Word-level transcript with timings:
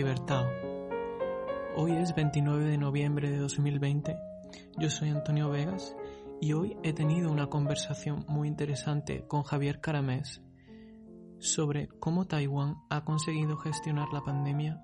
Cibertao. 0.00 0.46
Hoy 1.76 1.92
es 1.92 2.14
29 2.14 2.64
de 2.64 2.78
noviembre 2.78 3.28
de 3.28 3.36
2020. 3.36 4.16
Yo 4.78 4.88
soy 4.88 5.10
Antonio 5.10 5.50
Vegas 5.50 5.94
y 6.40 6.54
hoy 6.54 6.74
he 6.82 6.94
tenido 6.94 7.30
una 7.30 7.48
conversación 7.48 8.24
muy 8.26 8.48
interesante 8.48 9.26
con 9.28 9.42
Javier 9.42 9.82
Caramés 9.82 10.40
sobre 11.38 11.88
cómo 12.00 12.26
Taiwán 12.26 12.76
ha 12.88 13.04
conseguido 13.04 13.58
gestionar 13.58 14.08
la 14.10 14.22
pandemia 14.22 14.82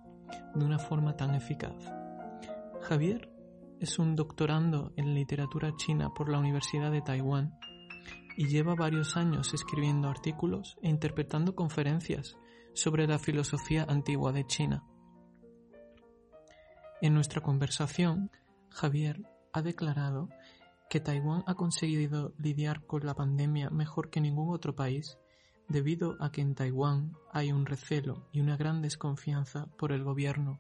de 0.54 0.66
una 0.66 0.78
forma 0.78 1.16
tan 1.16 1.34
eficaz. 1.34 1.90
Javier 2.82 3.32
es 3.80 3.98
un 3.98 4.16
doctorando 4.16 4.92
en 4.96 5.14
literatura 5.14 5.76
china 5.78 6.12
por 6.12 6.28
la 6.28 6.38
Universidad 6.40 6.92
de 6.92 7.00
Taiwán 7.00 7.58
y 8.36 8.48
lleva 8.48 8.74
varios 8.74 9.16
años 9.16 9.54
escribiendo 9.54 10.10
artículos 10.10 10.76
e 10.82 10.90
interpretando 10.90 11.54
conferencias 11.54 12.36
sobre 12.74 13.06
la 13.06 13.18
filosofía 13.18 13.86
antigua 13.88 14.32
de 14.32 14.46
China. 14.46 14.84
En 17.02 17.12
nuestra 17.12 17.42
conversación, 17.42 18.30
Javier 18.70 19.20
ha 19.52 19.60
declarado 19.60 20.30
que 20.88 20.98
Taiwán 20.98 21.44
ha 21.46 21.54
conseguido 21.54 22.32
lidiar 22.38 22.86
con 22.86 23.04
la 23.04 23.14
pandemia 23.14 23.68
mejor 23.68 24.08
que 24.08 24.22
ningún 24.22 24.54
otro 24.54 24.74
país 24.74 25.18
debido 25.68 26.16
a 26.20 26.32
que 26.32 26.40
en 26.40 26.54
Taiwán 26.54 27.12
hay 27.32 27.52
un 27.52 27.66
recelo 27.66 28.28
y 28.32 28.40
una 28.40 28.56
gran 28.56 28.80
desconfianza 28.80 29.66
por 29.76 29.92
el 29.92 30.04
gobierno 30.04 30.58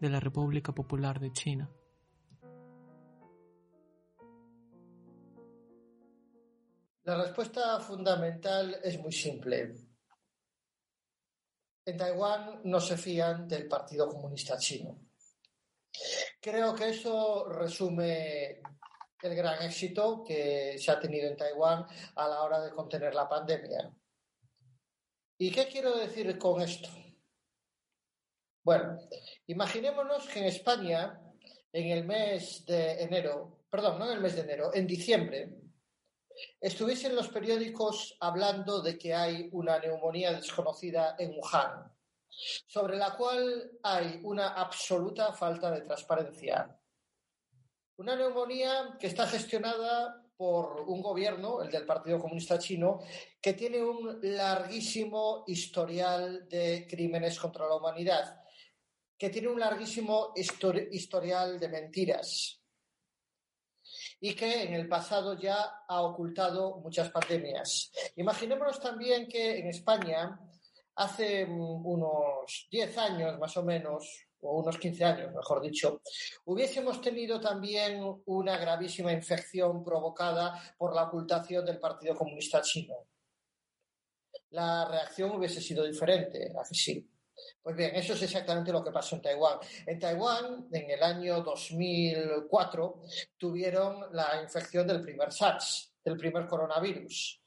de 0.00 0.08
la 0.08 0.18
República 0.18 0.72
Popular 0.72 1.20
de 1.20 1.32
China. 1.32 1.70
La 7.04 7.22
respuesta 7.22 7.78
fundamental 7.80 8.80
es 8.82 8.98
muy 8.98 9.12
simple. 9.12 9.74
En 11.84 11.96
Taiwán 11.98 12.62
no 12.64 12.80
se 12.80 12.96
fían 12.96 13.46
del 13.46 13.68
Partido 13.68 14.08
Comunista 14.08 14.56
Chino. 14.56 15.05
Creo 16.40 16.74
que 16.74 16.90
eso 16.90 17.46
resume 17.48 18.60
el 19.22 19.34
gran 19.34 19.62
éxito 19.62 20.22
que 20.24 20.78
se 20.78 20.90
ha 20.90 21.00
tenido 21.00 21.28
en 21.28 21.36
Taiwán 21.36 21.86
a 22.14 22.28
la 22.28 22.42
hora 22.42 22.60
de 22.60 22.70
contener 22.70 23.14
la 23.14 23.28
pandemia. 23.28 23.92
¿Y 25.38 25.50
qué 25.50 25.66
quiero 25.66 25.96
decir 25.96 26.38
con 26.38 26.60
esto? 26.62 26.88
Bueno, 28.62 28.98
imaginémonos 29.46 30.26
que 30.28 30.40
en 30.40 30.46
España, 30.46 31.20
en 31.72 31.90
el 31.90 32.04
mes 32.04 32.64
de 32.66 33.02
enero, 33.02 33.64
perdón, 33.70 33.98
no 33.98 34.06
en 34.06 34.12
el 34.12 34.20
mes 34.20 34.34
de 34.34 34.42
enero, 34.42 34.74
en 34.74 34.86
diciembre, 34.86 35.54
estuviesen 36.60 37.14
los 37.14 37.28
periódicos 37.28 38.16
hablando 38.20 38.82
de 38.82 38.98
que 38.98 39.14
hay 39.14 39.48
una 39.52 39.78
neumonía 39.78 40.32
desconocida 40.32 41.16
en 41.18 41.32
Wuhan, 41.38 41.95
sobre 42.66 42.96
la 42.96 43.16
cual 43.16 43.78
hay 43.82 44.20
una 44.22 44.48
absoluta 44.48 45.32
falta 45.32 45.70
de 45.70 45.82
transparencia. 45.82 46.78
Una 47.96 48.14
neumonía 48.14 48.96
que 49.00 49.06
está 49.06 49.26
gestionada 49.26 50.22
por 50.36 50.82
un 50.82 51.00
gobierno, 51.00 51.62
el 51.62 51.70
del 51.70 51.86
Partido 51.86 52.20
Comunista 52.20 52.58
Chino, 52.58 53.00
que 53.40 53.54
tiene 53.54 53.82
un 53.82 54.18
larguísimo 54.22 55.44
historial 55.46 56.46
de 56.48 56.86
crímenes 56.88 57.38
contra 57.40 57.66
la 57.66 57.76
humanidad, 57.76 58.42
que 59.16 59.30
tiene 59.30 59.48
un 59.48 59.58
larguísimo 59.58 60.34
historial 60.36 61.58
de 61.58 61.68
mentiras 61.68 62.60
y 64.20 64.34
que 64.34 64.64
en 64.64 64.74
el 64.74 64.88
pasado 64.88 65.38
ya 65.38 65.84
ha 65.88 66.02
ocultado 66.02 66.78
muchas 66.78 67.10
pandemias. 67.10 67.90
Imaginémonos 68.16 68.80
también 68.80 69.28
que 69.28 69.58
en 69.58 69.68
España, 69.68 70.38
hace 70.96 71.44
unos 71.44 72.68
10 72.70 72.98
años 72.98 73.38
más 73.38 73.56
o 73.56 73.62
menos, 73.62 74.26
o 74.40 74.60
unos 74.60 74.78
15 74.78 75.04
años, 75.04 75.34
mejor 75.34 75.60
dicho, 75.62 76.00
hubiésemos 76.44 77.00
tenido 77.00 77.40
también 77.40 78.00
una 78.26 78.56
gravísima 78.58 79.12
infección 79.12 79.82
provocada 79.82 80.60
por 80.76 80.94
la 80.94 81.04
ocultación 81.04 81.64
del 81.64 81.78
Partido 81.78 82.14
Comunista 82.14 82.60
Chino. 82.62 82.94
La 84.50 84.86
reacción 84.88 85.32
hubiese 85.32 85.60
sido 85.60 85.84
diferente, 85.84 86.52
así 86.58 86.74
sí. 86.74 87.10
Pues 87.62 87.76
bien, 87.76 87.94
eso 87.94 88.14
es 88.14 88.22
exactamente 88.22 88.72
lo 88.72 88.82
que 88.82 88.90
pasó 88.92 89.16
en 89.16 89.22
Taiwán. 89.22 89.58
En 89.86 89.98
Taiwán, 89.98 90.68
en 90.72 90.90
el 90.90 91.02
año 91.02 91.42
2004, 91.42 93.02
tuvieron 93.36 94.06
la 94.12 94.40
infección 94.42 94.86
del 94.86 95.02
primer 95.02 95.32
SARS, 95.32 95.92
del 96.02 96.16
primer 96.16 96.46
coronavirus. 96.46 97.42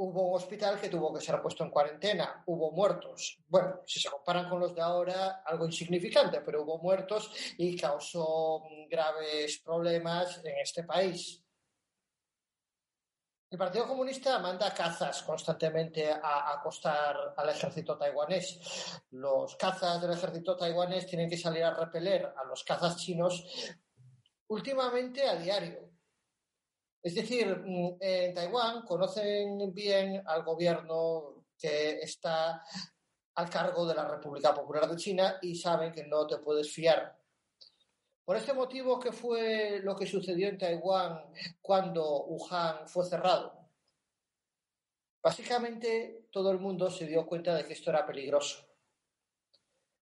Hubo 0.00 0.28
un 0.28 0.36
hospital 0.36 0.80
que 0.80 0.88
tuvo 0.88 1.12
que 1.12 1.20
ser 1.20 1.42
puesto 1.42 1.64
en 1.64 1.70
cuarentena, 1.70 2.44
hubo 2.46 2.70
muertos. 2.70 3.40
Bueno, 3.48 3.80
si 3.84 3.98
se 3.98 4.08
comparan 4.08 4.48
con 4.48 4.60
los 4.60 4.72
de 4.72 4.80
ahora, 4.80 5.42
algo 5.44 5.66
insignificante, 5.66 6.40
pero 6.40 6.62
hubo 6.62 6.78
muertos 6.78 7.32
y 7.56 7.76
causó 7.76 8.62
graves 8.88 9.58
problemas 9.58 10.40
en 10.44 10.56
este 10.58 10.84
país. 10.84 11.42
El 13.50 13.58
Partido 13.58 13.88
Comunista 13.88 14.38
manda 14.38 14.74
cazas 14.74 15.22
constantemente 15.22 16.12
a 16.12 16.52
acostar 16.52 17.34
al 17.36 17.48
ejército 17.48 17.96
taiwanés. 17.96 19.02
Los 19.10 19.56
cazas 19.56 20.00
del 20.02 20.12
ejército 20.12 20.54
taiwanés 20.54 21.06
tienen 21.06 21.30
que 21.30 21.38
salir 21.38 21.64
a 21.64 21.74
repeler 21.74 22.26
a 22.36 22.44
los 22.44 22.62
cazas 22.62 22.98
chinos 22.98 23.42
últimamente 24.48 25.26
a 25.26 25.34
diario. 25.36 25.87
Es 27.02 27.14
decir, 27.14 27.62
mm, 27.64 27.96
en 28.00 28.34
Taiwán 28.34 28.82
conocen 28.82 29.72
bien 29.72 30.22
al 30.26 30.42
gobierno 30.42 31.44
que 31.56 32.00
está 32.00 32.62
al 33.34 33.50
cargo 33.50 33.86
de 33.86 33.94
la 33.94 34.06
República 34.08 34.54
Popular 34.54 34.88
de 34.88 34.96
China 34.96 35.38
y 35.42 35.54
saben 35.54 35.92
que 35.92 36.04
no 36.04 36.26
te 36.26 36.38
puedes 36.38 36.72
fiar 36.72 37.18
por 38.28 38.36
este 38.36 38.52
motivo, 38.52 39.00
¿qué 39.00 39.10
fue 39.10 39.80
lo 39.82 39.96
que 39.96 40.04
sucedió 40.04 40.48
en 40.48 40.58
Taiwán 40.58 41.32
cuando 41.62 42.26
Wuhan 42.26 42.86
fue 42.86 43.06
cerrado? 43.06 43.70
Básicamente, 45.22 46.26
todo 46.30 46.50
el 46.50 46.58
mundo 46.58 46.90
se 46.90 47.06
dio 47.06 47.24
cuenta 47.24 47.54
de 47.54 47.64
que 47.64 47.72
esto 47.72 47.88
era 47.88 48.04
peligroso. 48.04 48.68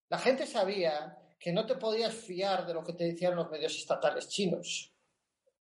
La 0.08 0.18
gente 0.18 0.44
sabía 0.44 1.16
que 1.38 1.52
no 1.52 1.66
te 1.66 1.76
podías 1.76 2.16
fiar 2.16 2.66
de 2.66 2.74
lo 2.74 2.82
que 2.82 2.94
te 2.94 3.04
decían 3.04 3.36
los 3.36 3.48
medios 3.48 3.76
estatales 3.76 4.28
chinos. 4.28 4.92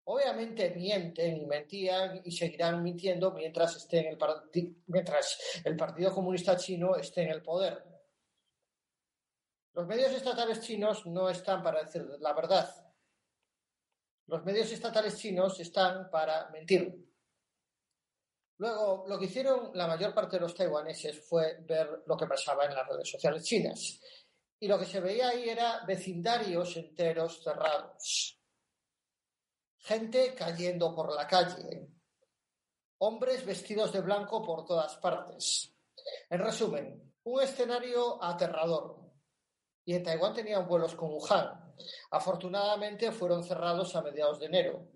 Obviamente 0.05 0.71
mienten 0.71 1.37
y 1.37 1.47
mentían 1.47 2.21
y 2.25 2.33
seguirán 2.33 2.83
mintiendo 2.83 3.31
mientras, 3.33 3.77
esté 3.77 4.01
en 4.01 4.07
el 4.07 4.77
mientras 4.87 5.39
el 5.65 5.77
Partido 5.77 6.13
Comunista 6.13 6.57
Chino 6.57 6.97
esté 6.97 7.23
en 7.23 7.31
el 7.31 7.43
poder. 7.43 7.85
Los 9.75 9.87
medios 9.87 10.13
estatales 10.13 10.61
chinos 10.61 11.07
no 11.07 11.31
están 11.31 11.63
para 11.63 11.85
decir 11.85 12.05
la 12.21 12.33
verdad. 12.33 12.69
Los 14.27 14.45
medios 14.45 14.71
estatales 14.73 15.17
chinos 15.17 15.59
están 15.61 16.11
para 16.11 16.51
mentir. 16.51 17.09
Luego, 18.59 19.05
lo 19.09 19.19
que 19.19 19.27
hicieron 19.27 19.71
la 19.75 19.87
mayor 19.87 20.15
parte 20.15 20.37
de 20.37 20.41
los 20.41 20.55
taiwaneses 20.55 21.27
fue 21.27 21.59
ver 21.63 22.03
lo 22.07 22.17
que 22.17 22.27
pasaba 22.27 22.65
en 22.67 22.75
las 22.75 22.87
redes 22.87 23.11
sociales 23.11 23.45
chinas. 23.45 24.01
Y 24.61 24.69
lo 24.69 24.79
que 24.79 24.87
se 24.87 25.01
veía 25.01 25.29
ahí 25.29 25.49
era 25.49 25.85
vecindarios 25.87 26.77
enteros 26.77 27.43
cerrados. 27.43 28.42
Gente 29.83 30.35
cayendo 30.35 30.95
por 30.95 31.13
la 31.13 31.27
calle. 31.27 31.89
Hombres 32.99 33.45
vestidos 33.45 33.93
de 33.93 34.01
blanco 34.01 34.41
por 34.43 34.65
todas 34.65 34.97
partes. 34.99 35.75
En 36.31 36.39
resumen, 36.39 37.15
un 37.25 37.43
escenario 37.43 38.23
aterrador 38.23 39.03
y 39.85 39.95
en 39.95 40.05
Taiwán 40.05 40.35
tenían 40.35 40.69
vuelos 40.69 40.95
con 40.95 41.11
Wuhan. 41.11 41.75
Afortunadamente 42.13 43.11
fueron 43.11 43.43
cerrados 43.43 43.97
a 43.97 44.03
mediados 44.03 44.39
de 44.39 44.47
enero. 44.47 44.89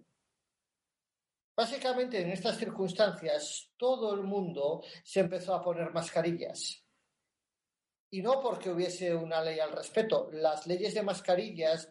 Básicamente 1.56 2.20
en 2.20 2.30
estas 2.30 2.56
circunstancias 2.56 3.72
todo 3.76 4.14
el 4.14 4.22
mundo 4.22 4.84
se 5.02 5.20
empezó 5.20 5.54
a 5.54 5.62
poner 5.62 5.90
mascarillas. 5.92 6.85
Y 8.16 8.22
no 8.22 8.40
porque 8.40 8.70
hubiese 8.70 9.14
una 9.14 9.42
ley 9.42 9.60
al 9.60 9.72
respecto. 9.72 10.30
Las 10.32 10.66
leyes 10.66 10.94
de 10.94 11.02
mascarillas, 11.02 11.90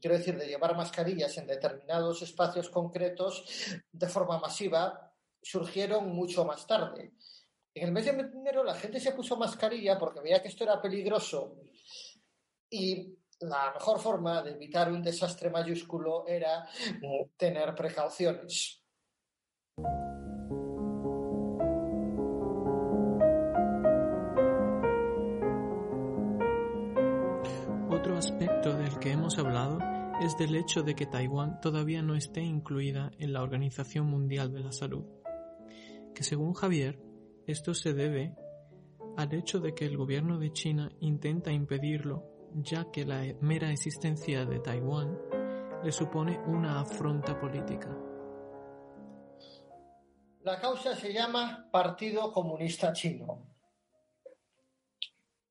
quiero 0.00 0.16
decir, 0.16 0.38
de 0.38 0.46
llevar 0.46 0.76
mascarillas 0.76 1.36
en 1.36 1.48
determinados 1.48 2.22
espacios 2.22 2.70
concretos 2.70 3.44
de 3.90 4.06
forma 4.06 4.38
masiva, 4.38 5.12
surgieron 5.42 6.14
mucho 6.14 6.44
más 6.44 6.64
tarde. 6.64 7.14
En 7.74 7.88
el 7.88 7.92
mes 7.92 8.04
de 8.04 8.12
enero 8.12 8.62
la 8.62 8.76
gente 8.76 9.00
se 9.00 9.10
puso 9.10 9.36
mascarilla 9.36 9.98
porque 9.98 10.20
veía 10.20 10.40
que 10.40 10.46
esto 10.46 10.62
era 10.62 10.80
peligroso 10.80 11.56
y 12.70 13.18
la 13.40 13.72
mejor 13.74 13.98
forma 13.98 14.42
de 14.42 14.52
evitar 14.52 14.92
un 14.92 15.02
desastre 15.02 15.50
mayúsculo 15.50 16.24
era 16.24 16.68
mm, 17.00 17.30
tener 17.36 17.74
precauciones. 17.74 18.80
Es 30.20 30.36
del 30.36 30.54
hecho 30.54 30.82
de 30.82 30.94
que 30.94 31.06
Taiwán 31.06 31.60
todavía 31.60 32.02
no 32.02 32.14
esté 32.14 32.40
incluida 32.40 33.10
en 33.18 33.32
la 33.32 33.42
Organización 33.42 34.06
Mundial 34.06 34.52
de 34.52 34.60
la 34.60 34.72
Salud, 34.72 35.04
que 36.14 36.22
según 36.22 36.54
Javier, 36.54 37.00
esto 37.46 37.74
se 37.74 37.92
debe 37.92 38.36
al 39.16 39.34
hecho 39.34 39.60
de 39.60 39.74
que 39.74 39.84
el 39.84 39.96
gobierno 39.96 40.38
de 40.38 40.52
China 40.52 40.90
intenta 41.00 41.50
impedirlo, 41.52 42.24
ya 42.54 42.90
que 42.90 43.04
la 43.04 43.22
mera 43.40 43.70
existencia 43.70 44.44
de 44.44 44.60
Taiwán 44.60 45.18
le 45.82 45.92
supone 45.92 46.38
una 46.46 46.80
afronta 46.80 47.38
política. 47.38 47.90
La 50.42 50.60
causa 50.60 50.94
se 50.96 51.12
llama 51.12 51.68
Partido 51.70 52.32
Comunista 52.32 52.92
Chino. 52.92 53.46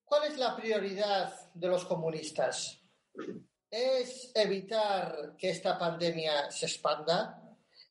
¿Cuál 0.03 0.31
es 0.31 0.37
la 0.37 0.55
prioridad 0.55 1.33
de 1.53 1.67
los 1.67 1.85
comunistas? 1.85 2.81
¿Es 3.71 4.33
evitar 4.35 5.37
que 5.37 5.51
esta 5.51 5.79
pandemia 5.79 6.51
se 6.51 6.65
expanda? 6.65 7.41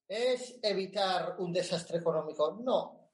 ¿Es 0.06 0.58
evitar 0.62 1.36
un 1.38 1.54
desastre 1.54 1.96
económico? 1.96 2.58
No. 2.62 3.12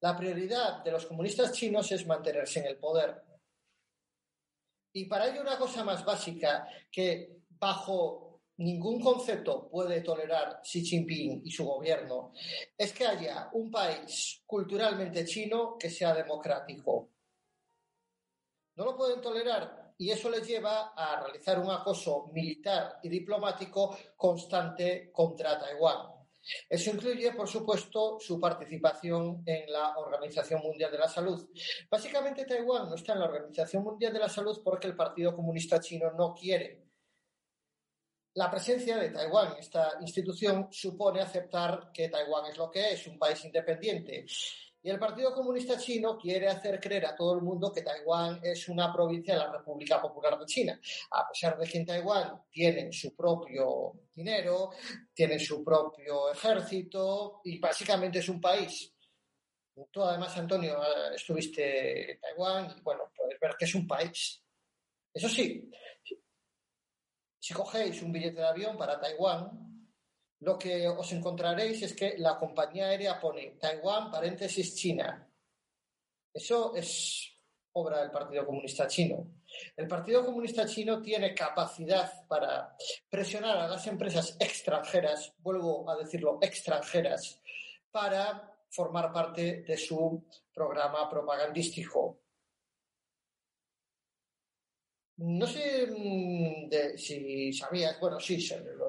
La 0.00 0.16
prioridad 0.16 0.82
de 0.82 0.90
los 0.90 1.04
comunistas 1.04 1.52
chinos 1.52 1.92
es 1.92 2.06
mantenerse 2.06 2.60
en 2.60 2.66
el 2.66 2.78
poder. 2.78 3.22
Y 4.94 5.04
para 5.04 5.28
ello 5.28 5.42
una 5.42 5.58
cosa 5.58 5.84
más 5.84 6.02
básica 6.02 6.66
que 6.90 7.42
bajo 7.50 8.40
ningún 8.56 9.02
concepto 9.02 9.68
puede 9.68 10.00
tolerar 10.00 10.62
Xi 10.62 10.82
Jinping 10.82 11.42
y 11.44 11.50
su 11.50 11.66
gobierno 11.66 12.32
es 12.76 12.90
que 12.94 13.06
haya 13.06 13.50
un 13.52 13.70
país 13.70 14.42
culturalmente 14.46 15.26
chino 15.26 15.76
que 15.78 15.90
sea 15.90 16.14
democrático. 16.14 17.10
No 18.76 18.86
lo 18.86 18.96
pueden 18.96 19.20
tolerar 19.20 19.77
y 19.98 20.10
eso 20.10 20.30
les 20.30 20.46
lleva 20.46 20.92
a 20.94 21.20
realizar 21.20 21.58
un 21.58 21.70
acoso 21.70 22.30
militar 22.32 23.00
y 23.02 23.08
diplomático 23.08 23.96
constante 24.16 25.10
contra 25.12 25.58
Taiwán. 25.58 26.18
Eso 26.68 26.90
incluye, 26.90 27.32
por 27.32 27.48
supuesto, 27.48 28.18
su 28.20 28.40
participación 28.40 29.42
en 29.44 29.70
la 29.70 29.98
Organización 29.98 30.62
Mundial 30.62 30.90
de 30.92 30.98
la 30.98 31.08
Salud. 31.08 31.50
Básicamente, 31.90 32.46
Taiwán 32.46 32.88
no 32.88 32.94
está 32.94 33.12
en 33.12 33.18
la 33.18 33.26
Organización 33.26 33.82
Mundial 33.82 34.12
de 34.12 34.20
la 34.20 34.28
Salud 34.28 34.60
porque 34.64 34.86
el 34.86 34.96
Partido 34.96 35.34
Comunista 35.34 35.80
Chino 35.80 36.12
no 36.12 36.32
quiere. 36.32 36.88
La 38.34 38.50
presencia 38.50 38.96
de 38.96 39.10
Taiwán 39.10 39.54
en 39.54 39.58
esta 39.58 39.94
institución 40.00 40.68
supone 40.70 41.20
aceptar 41.20 41.90
que 41.92 42.08
Taiwán 42.08 42.46
es 42.46 42.56
lo 42.56 42.70
que 42.70 42.92
es, 42.92 43.06
un 43.08 43.18
país 43.18 43.44
independiente. 43.44 44.24
Y 44.82 44.90
el 44.90 44.98
Partido 44.98 45.34
Comunista 45.34 45.76
Chino 45.76 46.16
quiere 46.16 46.48
hacer 46.48 46.78
creer 46.78 47.06
a 47.06 47.16
todo 47.16 47.34
el 47.34 47.42
mundo 47.42 47.72
que 47.72 47.82
Taiwán 47.82 48.40
es 48.42 48.68
una 48.68 48.92
provincia 48.92 49.34
de 49.34 49.40
la 49.40 49.52
República 49.52 50.00
Popular 50.00 50.38
de 50.38 50.46
China, 50.46 50.80
a 51.10 51.28
pesar 51.28 51.58
de 51.58 51.66
que 51.66 51.78
en 51.78 51.86
Taiwán 51.86 52.42
tienen 52.48 52.92
su 52.92 53.14
propio 53.14 53.92
dinero, 54.14 54.70
tienen 55.12 55.40
su 55.40 55.64
propio 55.64 56.30
ejército 56.30 57.40
y 57.44 57.58
básicamente 57.58 58.20
es 58.20 58.28
un 58.28 58.40
país. 58.40 58.94
Tú 59.90 60.02
además, 60.02 60.36
Antonio, 60.36 60.78
estuviste 61.14 62.12
en 62.12 62.20
Taiwán 62.20 62.74
y 62.76 62.80
bueno, 62.80 63.10
puedes 63.16 63.38
ver 63.40 63.56
que 63.58 63.64
es 63.64 63.74
un 63.74 63.86
país. 63.86 64.42
Eso 65.12 65.28
sí, 65.28 65.68
si 67.40 67.54
cogéis 67.54 68.02
un 68.02 68.12
billete 68.12 68.40
de 68.40 68.46
avión 68.46 68.76
para 68.76 69.00
Taiwán, 69.00 69.67
lo 70.40 70.58
que 70.58 70.86
os 70.86 71.12
encontraréis 71.12 71.82
es 71.82 71.94
que 71.94 72.16
la 72.18 72.38
compañía 72.38 72.86
aérea 72.86 73.18
pone 73.18 73.56
Taiwán, 73.60 74.10
paréntesis, 74.10 74.74
China. 74.74 75.28
Eso 76.32 76.74
es 76.76 77.32
obra 77.72 78.00
del 78.00 78.10
Partido 78.10 78.46
Comunista 78.46 78.86
Chino. 78.86 79.26
El 79.76 79.88
Partido 79.88 80.24
Comunista 80.24 80.66
Chino 80.66 81.00
tiene 81.02 81.34
capacidad 81.34 82.26
para 82.26 82.76
presionar 83.10 83.56
a 83.58 83.68
las 83.68 83.86
empresas 83.86 84.36
extranjeras, 84.38 85.32
vuelvo 85.38 85.88
a 85.90 85.96
decirlo, 85.96 86.38
extranjeras, 86.40 87.40
para 87.90 88.54
formar 88.70 89.12
parte 89.12 89.62
de 89.62 89.76
su 89.76 90.24
programa 90.52 91.08
propagandístico. 91.08 92.20
No 95.18 95.46
sé 95.46 95.86
mm, 95.86 96.96
si 96.96 97.52
sabías, 97.52 97.98
bueno, 98.00 98.20
sí, 98.20 98.38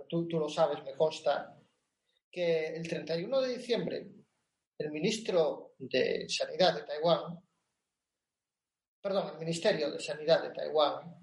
tú, 0.08 0.28
tú, 0.28 0.40
lo 0.40 0.48
sabes, 0.48 0.84
me 0.84 0.94
consta, 0.94 1.56
que 2.32 2.68
el 2.68 2.88
31 2.88 3.42
de 3.42 3.58
diciembre 3.58 4.08
el 4.80 4.92
ministro 4.92 5.74
de 5.78 6.30
Sanidad 6.30 6.76
de 6.76 6.84
Taiwán, 6.84 7.38
perdón, 9.02 9.34
el 9.34 9.40
Ministerio 9.40 9.92
de 9.92 10.00
Sanidad 10.00 10.42
de 10.42 10.52
Taiwán, 10.52 11.16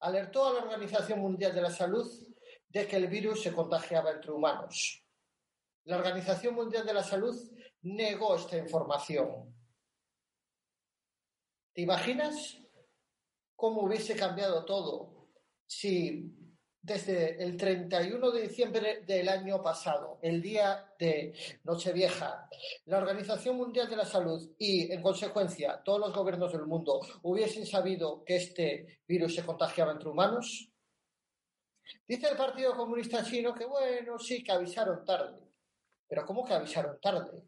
alertó 0.00 0.46
a 0.46 0.52
la 0.52 0.60
Organización 0.60 1.18
Mundial 1.18 1.52
de 1.52 1.62
la 1.62 1.70
Salud 1.70 2.08
de 2.68 2.86
que 2.86 2.96
el 2.96 3.08
virus 3.08 3.42
se 3.42 3.52
contagiaba 3.52 4.12
entre 4.12 4.30
humanos. 4.30 5.04
La 5.84 5.96
Organización 5.96 6.54
Mundial 6.54 6.86
de 6.86 6.94
la 6.94 7.02
Salud 7.02 7.36
negó 7.82 8.36
esta 8.36 8.56
información. 8.56 9.52
¿Te 11.74 11.82
imaginas 11.82 12.58
cómo 13.62 13.82
hubiese 13.82 14.16
cambiado 14.16 14.64
todo 14.64 15.28
si 15.68 16.34
desde 16.80 17.40
el 17.40 17.56
31 17.56 18.32
de 18.32 18.42
diciembre 18.42 19.04
del 19.06 19.28
año 19.28 19.62
pasado, 19.62 20.18
el 20.20 20.42
día 20.42 20.92
de 20.98 21.32
Nochevieja, 21.62 22.48
la 22.86 22.98
Organización 22.98 23.56
Mundial 23.56 23.88
de 23.88 23.94
la 23.94 24.04
Salud 24.04 24.50
y, 24.58 24.90
en 24.90 25.00
consecuencia, 25.00 25.80
todos 25.84 26.00
los 26.00 26.12
gobiernos 26.12 26.50
del 26.50 26.66
mundo 26.66 27.02
hubiesen 27.22 27.64
sabido 27.64 28.24
que 28.24 28.34
este 28.34 29.00
virus 29.06 29.36
se 29.36 29.46
contagiaba 29.46 29.92
entre 29.92 30.08
humanos? 30.08 30.68
Dice 32.08 32.30
el 32.30 32.36
Partido 32.36 32.76
Comunista 32.76 33.22
Chino 33.22 33.54
que, 33.54 33.64
bueno, 33.64 34.18
sí, 34.18 34.42
que 34.42 34.50
avisaron 34.50 35.04
tarde. 35.04 35.38
Pero 36.08 36.26
¿cómo 36.26 36.44
que 36.44 36.54
avisaron 36.54 36.98
tarde? 37.00 37.44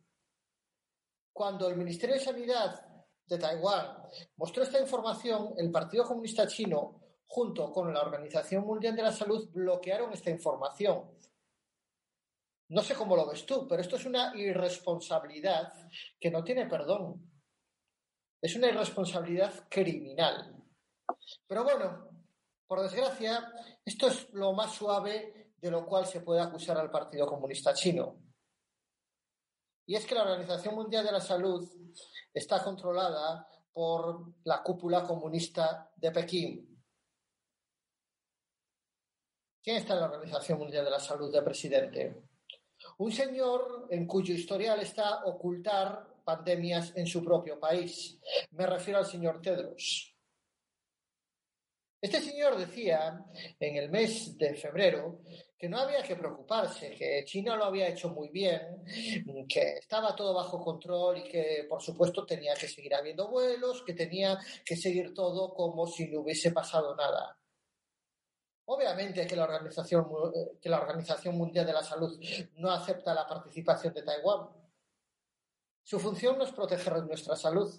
Cuando 1.32 1.68
el 1.68 1.76
Ministerio 1.76 2.14
de 2.14 2.20
Sanidad 2.20 2.93
de 3.26 3.38
Taiwán 3.38 4.02
mostró 4.36 4.62
esta 4.62 4.80
información, 4.80 5.54
el 5.56 5.70
Partido 5.70 6.04
Comunista 6.04 6.46
Chino, 6.46 7.00
junto 7.26 7.72
con 7.72 7.92
la 7.92 8.02
Organización 8.02 8.64
Mundial 8.64 8.94
de 8.94 9.02
la 9.02 9.12
Salud, 9.12 9.48
bloquearon 9.52 10.12
esta 10.12 10.30
información. 10.30 11.10
No 12.68 12.82
sé 12.82 12.94
cómo 12.94 13.16
lo 13.16 13.28
ves 13.28 13.44
tú, 13.44 13.66
pero 13.68 13.82
esto 13.82 13.96
es 13.96 14.06
una 14.06 14.34
irresponsabilidad 14.36 15.72
que 16.18 16.30
no 16.30 16.42
tiene 16.42 16.66
perdón. 16.66 17.30
Es 18.40 18.54
una 18.56 18.68
irresponsabilidad 18.68 19.68
criminal. 19.68 20.62
Pero 21.46 21.64
bueno, 21.64 22.08
por 22.66 22.82
desgracia, 22.82 23.52
esto 23.84 24.08
es 24.08 24.32
lo 24.32 24.52
más 24.52 24.72
suave 24.72 25.52
de 25.56 25.70
lo 25.70 25.86
cual 25.86 26.06
se 26.06 26.20
puede 26.20 26.40
acusar 26.40 26.76
al 26.78 26.90
Partido 26.90 27.26
Comunista 27.26 27.72
Chino. 27.74 28.23
Y 29.86 29.96
es 29.96 30.06
que 30.06 30.14
la 30.14 30.22
Organización 30.22 30.74
Mundial 30.74 31.04
de 31.04 31.12
la 31.12 31.20
Salud 31.20 31.68
está 32.32 32.62
controlada 32.62 33.46
por 33.72 34.34
la 34.44 34.62
cúpula 34.62 35.02
comunista 35.02 35.90
de 35.96 36.10
Pekín. 36.10 36.84
¿Quién 39.62 39.76
está 39.76 39.94
en 39.94 40.00
la 40.00 40.06
Organización 40.06 40.58
Mundial 40.58 40.84
de 40.84 40.90
la 40.90 41.00
Salud 41.00 41.32
de 41.32 41.42
presidente? 41.42 42.22
Un 42.98 43.12
señor 43.12 43.88
en 43.90 44.06
cuyo 44.06 44.34
historial 44.34 44.80
está 44.80 45.24
ocultar 45.24 46.22
pandemias 46.24 46.92
en 46.96 47.06
su 47.06 47.22
propio 47.22 47.58
país. 47.58 48.18
Me 48.52 48.66
refiero 48.66 48.98
al 48.98 49.06
señor 49.06 49.40
Tedros. 49.40 50.14
Este 52.00 52.20
señor 52.20 52.56
decía 52.56 53.24
en 53.58 53.76
el 53.76 53.90
mes 53.90 54.36
de 54.36 54.54
febrero 54.54 55.22
que 55.56 55.68
no 55.68 55.78
había 55.78 56.02
que 56.02 56.16
preocuparse, 56.16 56.90
que 56.90 57.24
China 57.24 57.56
lo 57.56 57.64
había 57.64 57.88
hecho 57.88 58.10
muy 58.10 58.28
bien, 58.28 58.84
que 59.48 59.78
estaba 59.78 60.14
todo 60.14 60.34
bajo 60.34 60.60
control 60.60 61.18
y 61.18 61.24
que, 61.24 61.66
por 61.68 61.80
supuesto, 61.80 62.26
tenía 62.26 62.54
que 62.54 62.68
seguir 62.68 62.94
habiendo 62.94 63.28
vuelos, 63.28 63.82
que 63.82 63.94
tenía 63.94 64.38
que 64.64 64.76
seguir 64.76 65.14
todo 65.14 65.54
como 65.54 65.86
si 65.86 66.08
no 66.08 66.20
hubiese 66.20 66.50
pasado 66.50 66.94
nada. 66.96 67.38
Obviamente 68.66 69.26
que 69.26 69.36
la 69.36 69.44
Organización, 69.44 70.06
que 70.60 70.68
la 70.68 70.80
Organización 70.80 71.36
Mundial 71.36 71.66
de 71.66 71.72
la 71.72 71.82
Salud 71.82 72.18
no 72.56 72.70
acepta 72.70 73.14
la 73.14 73.26
participación 73.26 73.92
de 73.92 74.02
Taiwán. 74.02 74.48
Su 75.82 76.00
función 76.00 76.38
no 76.38 76.44
es 76.44 76.52
proteger 76.52 76.94
nuestra 77.04 77.36
salud. 77.36 77.70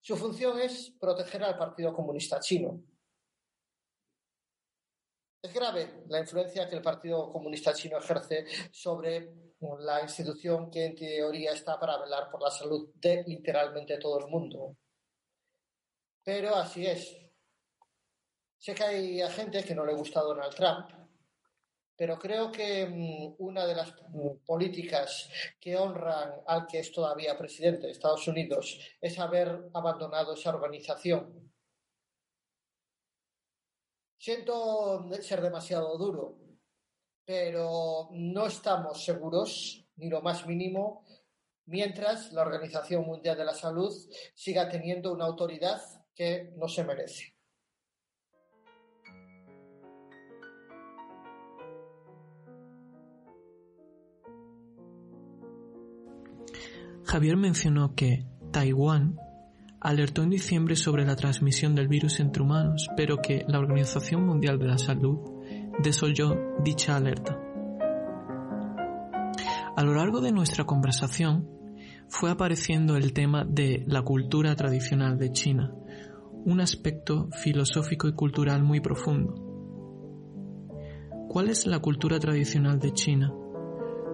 Su 0.00 0.16
función 0.16 0.60
es 0.60 0.90
proteger 0.98 1.44
al 1.44 1.56
Partido 1.56 1.94
Comunista 1.94 2.40
Chino. 2.40 2.82
Es 5.40 5.54
grave 5.54 6.02
la 6.08 6.18
influencia 6.18 6.68
que 6.68 6.74
el 6.74 6.82
Partido 6.82 7.30
Comunista 7.30 7.72
Chino 7.72 7.98
ejerce 7.98 8.44
sobre 8.72 9.32
la 9.80 10.02
institución 10.02 10.68
que 10.68 10.84
en 10.84 10.96
teoría 10.96 11.52
está 11.52 11.78
para 11.78 11.96
velar 11.98 12.28
por 12.28 12.42
la 12.42 12.50
salud 12.50 12.90
de 12.96 13.22
literalmente 13.24 13.98
todo 13.98 14.18
el 14.18 14.26
mundo. 14.26 14.76
Pero 16.24 16.56
así 16.56 16.86
es. 16.86 17.16
Sé 18.56 18.74
que 18.74 18.82
hay 18.82 19.30
gente 19.30 19.62
que 19.62 19.76
no 19.76 19.86
le 19.86 19.94
gusta 19.94 20.20
Donald 20.20 20.54
Trump, 20.54 20.90
pero 21.96 22.18
creo 22.18 22.50
que 22.50 22.86
mm, 22.86 23.36
una 23.38 23.64
de 23.64 23.76
las 23.76 23.94
mm, 24.08 24.44
políticas 24.44 25.30
que 25.60 25.76
honran 25.76 26.34
al 26.48 26.66
que 26.66 26.80
es 26.80 26.90
todavía 26.90 27.38
presidente 27.38 27.86
de 27.86 27.92
Estados 27.92 28.26
Unidos 28.26 28.80
es 29.00 29.16
haber 29.20 29.70
abandonado 29.72 30.34
esa 30.34 30.50
organización 30.50 31.48
Siento 34.18 35.08
ser 35.22 35.40
demasiado 35.40 35.96
duro, 35.96 36.38
pero 37.24 38.08
no 38.10 38.46
estamos 38.46 39.04
seguros, 39.04 39.86
ni 39.94 40.08
lo 40.08 40.20
más 40.22 40.44
mínimo, 40.44 41.04
mientras 41.66 42.32
la 42.32 42.42
Organización 42.42 43.06
Mundial 43.06 43.38
de 43.38 43.44
la 43.44 43.54
Salud 43.54 43.94
siga 44.34 44.68
teniendo 44.68 45.12
una 45.12 45.24
autoridad 45.24 45.80
que 46.16 46.52
no 46.56 46.66
se 46.66 46.82
merece. 46.82 47.36
Javier 57.04 57.36
mencionó 57.36 57.94
que 57.94 58.26
Taiwán 58.50 59.16
alertó 59.80 60.22
en 60.22 60.30
diciembre 60.30 60.76
sobre 60.76 61.04
la 61.04 61.16
transmisión 61.16 61.74
del 61.74 61.88
virus 61.88 62.20
entre 62.20 62.42
humanos, 62.42 62.88
pero 62.96 63.18
que 63.18 63.44
la 63.46 63.58
Organización 63.58 64.26
Mundial 64.26 64.58
de 64.58 64.66
la 64.66 64.78
Salud 64.78 65.18
desoyó 65.82 66.34
dicha 66.64 66.96
alerta. 66.96 67.38
A 69.76 69.82
lo 69.84 69.94
largo 69.94 70.20
de 70.20 70.32
nuestra 70.32 70.64
conversación 70.64 71.48
fue 72.08 72.30
apareciendo 72.30 72.96
el 72.96 73.12
tema 73.12 73.44
de 73.44 73.84
la 73.86 74.02
cultura 74.02 74.56
tradicional 74.56 75.18
de 75.18 75.30
China, 75.30 75.72
un 76.44 76.60
aspecto 76.60 77.28
filosófico 77.30 78.08
y 78.08 78.14
cultural 78.14 78.62
muy 78.62 78.80
profundo. 78.80 79.34
¿Cuál 81.28 81.50
es 81.50 81.66
la 81.66 81.78
cultura 81.78 82.18
tradicional 82.18 82.80
de 82.80 82.92
China? 82.92 83.32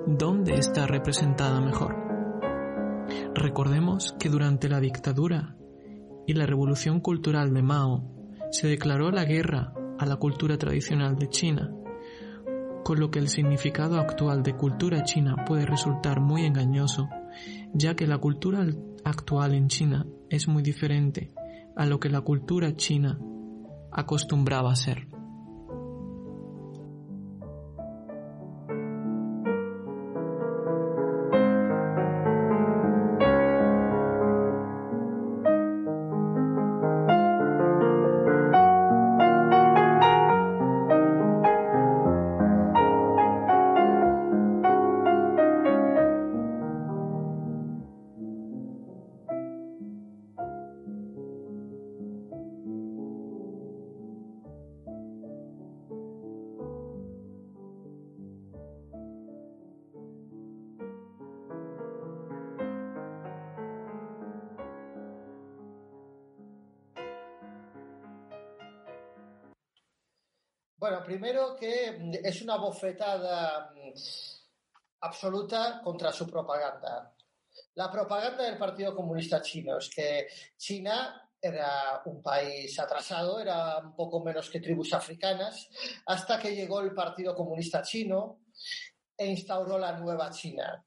¿Dónde 0.06 0.54
está 0.54 0.86
representada 0.86 1.60
mejor? 1.60 2.03
Recordemos 3.34 4.14
que 4.18 4.28
durante 4.28 4.68
la 4.68 4.80
dictadura 4.80 5.56
y 6.26 6.34
la 6.34 6.46
revolución 6.46 7.00
cultural 7.00 7.52
de 7.52 7.62
Mao 7.62 8.04
se 8.52 8.68
declaró 8.68 9.10
la 9.10 9.24
guerra 9.24 9.74
a 9.98 10.06
la 10.06 10.16
cultura 10.16 10.56
tradicional 10.56 11.16
de 11.16 11.28
China, 11.28 11.72
con 12.84 13.00
lo 13.00 13.10
que 13.10 13.18
el 13.18 13.28
significado 13.28 13.98
actual 13.98 14.42
de 14.42 14.54
cultura 14.54 15.02
china 15.02 15.44
puede 15.46 15.66
resultar 15.66 16.20
muy 16.20 16.44
engañoso, 16.44 17.08
ya 17.72 17.96
que 17.96 18.06
la 18.06 18.18
cultura 18.18 18.64
actual 19.04 19.54
en 19.54 19.68
China 19.68 20.06
es 20.30 20.46
muy 20.46 20.62
diferente 20.62 21.32
a 21.76 21.86
lo 21.86 21.98
que 21.98 22.10
la 22.10 22.20
cultura 22.20 22.76
china 22.76 23.18
acostumbraba 23.90 24.70
a 24.70 24.76
ser. 24.76 25.08
Primero 71.04 71.54
que 71.56 72.20
es 72.22 72.42
una 72.42 72.56
bofetada 72.56 73.72
mm, 73.74 73.92
absoluta 75.00 75.80
contra 75.82 76.12
su 76.12 76.26
propaganda. 76.26 77.14
La 77.74 77.90
propaganda 77.90 78.44
del 78.44 78.58
Partido 78.58 78.94
Comunista 78.94 79.42
Chino 79.42 79.78
es 79.78 79.90
que 79.90 80.28
China 80.56 81.30
era 81.40 82.02
un 82.06 82.22
país 82.22 82.78
atrasado, 82.78 83.38
era 83.38 83.78
un 83.78 83.94
poco 83.94 84.24
menos 84.24 84.48
que 84.48 84.60
tribus 84.60 84.94
africanas, 84.94 85.68
hasta 86.06 86.38
que 86.38 86.54
llegó 86.54 86.80
el 86.80 86.94
Partido 86.94 87.34
Comunista 87.34 87.82
Chino 87.82 88.40
e 89.16 89.26
instauró 89.26 89.78
la 89.78 89.92
nueva 89.92 90.30
China. 90.30 90.84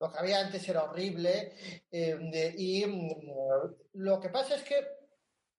Lo 0.00 0.10
que 0.10 0.18
había 0.18 0.40
antes 0.40 0.66
era 0.68 0.84
horrible 0.84 1.52
eh, 1.90 2.54
y 2.56 2.84
mm, 2.86 3.74
lo 3.94 4.18
que 4.18 4.30
pasa 4.30 4.56
es 4.56 4.62
que 4.62 5.01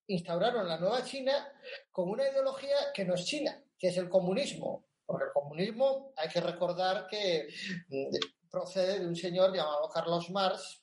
instauraron 0.07 0.67
la 0.67 0.79
nueva 0.79 1.03
China 1.03 1.51
con 1.91 2.09
una 2.09 2.27
ideología 2.27 2.75
que 2.93 3.05
no 3.05 3.15
es 3.15 3.25
China, 3.25 3.63
que 3.77 3.87
es 3.87 3.97
el 3.97 4.09
comunismo. 4.09 4.85
Porque 5.05 5.25
el 5.25 5.31
comunismo 5.31 6.13
hay 6.15 6.29
que 6.29 6.41
recordar 6.41 7.07
que 7.07 7.47
mm, 7.89 8.15
procede 8.49 8.99
de 8.99 9.07
un 9.07 9.15
señor 9.15 9.53
llamado 9.55 9.89
Carlos 9.89 10.29
Marx, 10.29 10.81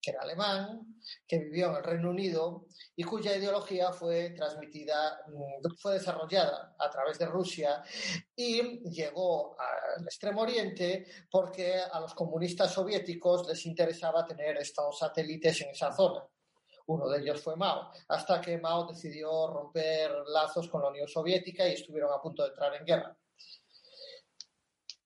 que 0.00 0.10
era 0.10 0.22
alemán, 0.22 1.00
que 1.26 1.38
vivió 1.38 1.70
en 1.70 1.76
el 1.76 1.84
Reino 1.84 2.10
Unido 2.10 2.66
y 2.94 3.02
cuya 3.02 3.36
ideología 3.36 3.92
fue 3.92 4.30
transmitida, 4.30 5.20
mm, 5.26 5.74
fue 5.80 5.94
desarrollada 5.94 6.76
a 6.78 6.90
través 6.90 7.18
de 7.18 7.26
Rusia 7.26 7.82
y 8.36 8.80
llegó 8.90 9.56
al 9.58 10.04
Extremo 10.04 10.42
Oriente 10.42 11.06
porque 11.30 11.80
a 11.80 12.00
los 12.00 12.14
comunistas 12.14 12.72
soviéticos 12.72 13.48
les 13.48 13.64
interesaba 13.66 14.24
tener 14.24 14.56
estos 14.58 14.98
satélites 14.98 15.60
en 15.62 15.70
esa 15.70 15.92
zona. 15.92 16.24
Uno 16.88 17.06
de 17.08 17.20
ellos 17.20 17.42
fue 17.42 17.54
Mao, 17.54 17.90
hasta 18.08 18.40
que 18.40 18.56
Mao 18.56 18.86
decidió 18.86 19.46
romper 19.46 20.10
lazos 20.32 20.68
con 20.68 20.80
la 20.80 20.88
Unión 20.88 21.06
Soviética 21.06 21.68
y 21.68 21.74
estuvieron 21.74 22.10
a 22.12 22.20
punto 22.20 22.42
de 22.42 22.48
entrar 22.48 22.74
en 22.74 22.84
guerra. 22.86 23.16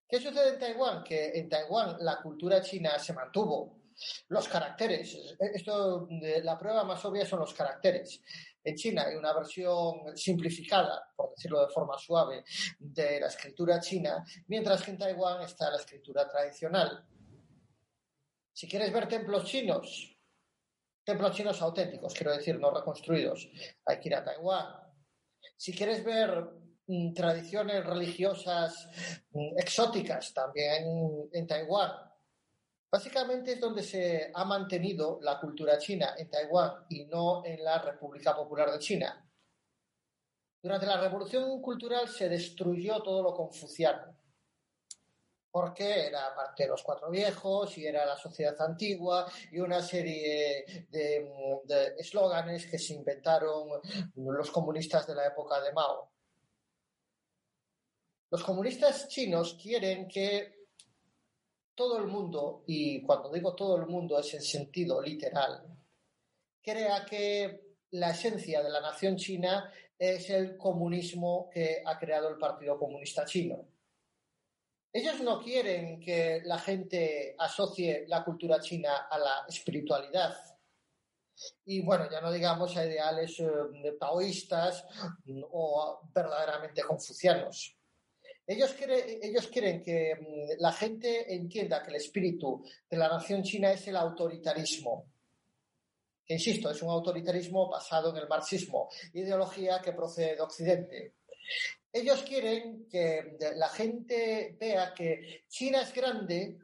¿Qué 0.08 0.20
sucede 0.20 0.50
en 0.50 0.58
Taiwán? 0.60 1.02
Que 1.02 1.32
en 1.34 1.48
Taiwán 1.48 1.96
la 2.00 2.22
cultura 2.22 2.62
china 2.62 2.98
se 3.00 3.12
mantuvo. 3.12 3.80
Los 4.28 4.46
caracteres, 4.46 5.34
esto, 5.40 6.06
la 6.10 6.56
prueba 6.56 6.84
más 6.84 7.04
obvia 7.04 7.26
son 7.26 7.40
los 7.40 7.52
caracteres. 7.52 8.20
En 8.62 8.76
China 8.76 9.04
hay 9.08 9.16
una 9.16 9.32
versión 9.32 10.16
simplificada, 10.16 11.12
por 11.16 11.30
decirlo 11.30 11.66
de 11.66 11.72
forma 11.72 11.98
suave, 11.98 12.44
de 12.78 13.18
la 13.18 13.26
escritura 13.26 13.80
china, 13.80 14.24
mientras 14.46 14.82
que 14.82 14.92
en 14.92 14.98
Taiwán 14.98 15.42
está 15.42 15.68
la 15.68 15.78
escritura 15.78 16.28
tradicional. 16.28 17.04
Si 18.52 18.68
quieres 18.68 18.92
ver 18.92 19.08
templos 19.08 19.44
chinos, 19.44 20.12
templos 21.04 21.34
chinos 21.36 21.60
auténticos, 21.60 22.14
quiero 22.14 22.32
decir, 22.32 22.58
no 22.58 22.70
reconstruidos. 22.70 23.48
Hay 23.86 23.98
que 23.98 24.08
ir 24.08 24.14
a 24.14 24.24
Taiwán. 24.24 24.66
Si 25.56 25.72
quieres 25.72 26.04
ver 26.04 26.48
mm, 26.86 27.12
tradiciones 27.14 27.84
religiosas 27.84 28.88
mm, 29.30 29.58
exóticas, 29.58 30.32
también 30.32 31.28
en 31.32 31.46
Taiwán. 31.46 31.92
Básicamente 32.90 33.52
es 33.52 33.60
donde 33.60 33.82
se 33.82 34.30
ha 34.34 34.44
mantenido 34.44 35.18
la 35.22 35.40
cultura 35.40 35.78
china, 35.78 36.14
en 36.16 36.28
Taiwán 36.28 36.84
y 36.90 37.06
no 37.06 37.44
en 37.44 37.64
la 37.64 37.80
República 37.80 38.36
Popular 38.36 38.70
de 38.70 38.78
China. 38.78 39.28
Durante 40.62 40.86
la 40.86 41.00
Revolución 41.00 41.60
Cultural 41.60 42.06
se 42.08 42.28
destruyó 42.28 43.02
todo 43.02 43.22
lo 43.22 43.34
confuciano 43.34 44.21
porque 45.52 46.06
era 46.06 46.34
parte 46.34 46.62
de 46.62 46.70
los 46.70 46.82
cuatro 46.82 47.10
viejos 47.10 47.76
y 47.76 47.86
era 47.86 48.06
la 48.06 48.16
sociedad 48.16 48.58
antigua 48.62 49.30
y 49.50 49.60
una 49.60 49.82
serie 49.82 50.86
de 50.88 51.94
eslóganes 51.98 52.66
que 52.66 52.78
se 52.78 52.94
inventaron 52.94 53.68
los 54.16 54.50
comunistas 54.50 55.06
de 55.06 55.14
la 55.14 55.26
época 55.26 55.60
de 55.60 55.72
Mao. 55.74 56.10
Los 58.30 58.42
comunistas 58.42 59.08
chinos 59.08 59.58
quieren 59.62 60.08
que 60.08 60.68
todo 61.74 61.98
el 61.98 62.06
mundo, 62.06 62.64
y 62.66 63.02
cuando 63.02 63.30
digo 63.30 63.54
todo 63.54 63.76
el 63.76 63.86
mundo 63.86 64.18
es 64.18 64.32
en 64.32 64.40
sentido 64.40 65.02
literal, 65.02 65.62
crea 66.62 67.04
que 67.04 67.76
la 67.90 68.10
esencia 68.10 68.62
de 68.62 68.70
la 68.70 68.80
nación 68.80 69.16
china 69.16 69.70
es 69.98 70.30
el 70.30 70.56
comunismo 70.56 71.50
que 71.52 71.82
ha 71.84 71.98
creado 71.98 72.30
el 72.30 72.38
Partido 72.38 72.78
Comunista 72.78 73.26
Chino. 73.26 73.71
Ellos 74.94 75.20
no 75.20 75.40
quieren 75.40 75.98
que 76.00 76.42
la 76.44 76.58
gente 76.58 77.34
asocie 77.38 78.04
la 78.08 78.22
cultura 78.22 78.60
china 78.60 79.06
a 79.10 79.18
la 79.18 79.44
espiritualidad. 79.48 80.36
Y 81.64 81.80
bueno, 81.80 82.10
ya 82.10 82.20
no 82.20 82.30
digamos 82.30 82.76
a 82.76 82.84
ideales 82.84 83.40
eh, 83.40 83.96
taoístas 83.98 84.84
mm, 85.24 85.42
o 85.50 86.00
verdaderamente 86.14 86.82
confucianos. 86.82 87.74
Ellos, 88.46 88.76
ellos 89.22 89.48
quieren 89.48 89.82
que 89.82 90.14
mm, 90.14 90.60
la 90.60 90.72
gente 90.72 91.32
entienda 91.34 91.82
que 91.82 91.88
el 91.90 91.96
espíritu 91.96 92.62
de 92.90 92.96
la 92.98 93.08
nación 93.08 93.42
china 93.42 93.72
es 93.72 93.88
el 93.88 93.96
autoritarismo. 93.96 95.06
Que, 96.24 96.34
insisto, 96.34 96.70
es 96.70 96.82
un 96.82 96.90
autoritarismo 96.90 97.70
basado 97.70 98.10
en 98.10 98.18
el 98.18 98.28
marxismo, 98.28 98.90
ideología 99.14 99.80
que 99.80 99.92
procede 99.92 100.36
de 100.36 100.42
Occidente. 100.42 101.14
Ellos 101.92 102.22
quieren 102.22 102.88
que 102.88 103.36
la 103.56 103.68
gente 103.68 104.56
vea 104.58 104.94
que 104.94 105.44
China 105.48 105.82
es 105.82 105.92
grande 105.92 106.58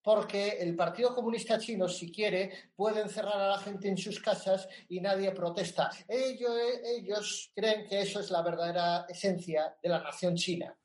porque 0.00 0.58
el 0.60 0.74
Partido 0.74 1.14
Comunista 1.14 1.58
Chino, 1.58 1.88
si 1.88 2.10
quiere, 2.10 2.70
puede 2.74 3.02
encerrar 3.02 3.40
a 3.40 3.48
la 3.48 3.58
gente 3.58 3.88
en 3.88 3.96
sus 3.96 4.20
casas 4.20 4.68
y 4.88 5.00
nadie 5.00 5.30
protesta. 5.32 5.90
Ellos, 6.08 6.56
ellos 6.84 7.52
creen 7.54 7.86
que 7.86 8.00
eso 8.00 8.20
es 8.20 8.30
la 8.30 8.42
verdadera 8.42 9.06
esencia 9.08 9.76
de 9.80 9.88
la 9.88 10.00
nación 10.00 10.34
china. 10.36 10.76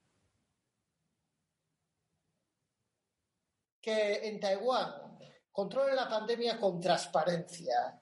que 3.88 4.28
en 4.28 4.38
Taiwán 4.38 5.18
controlen 5.50 5.96
la 5.96 6.10
pandemia 6.10 6.60
con 6.60 6.78
transparencia, 6.78 7.98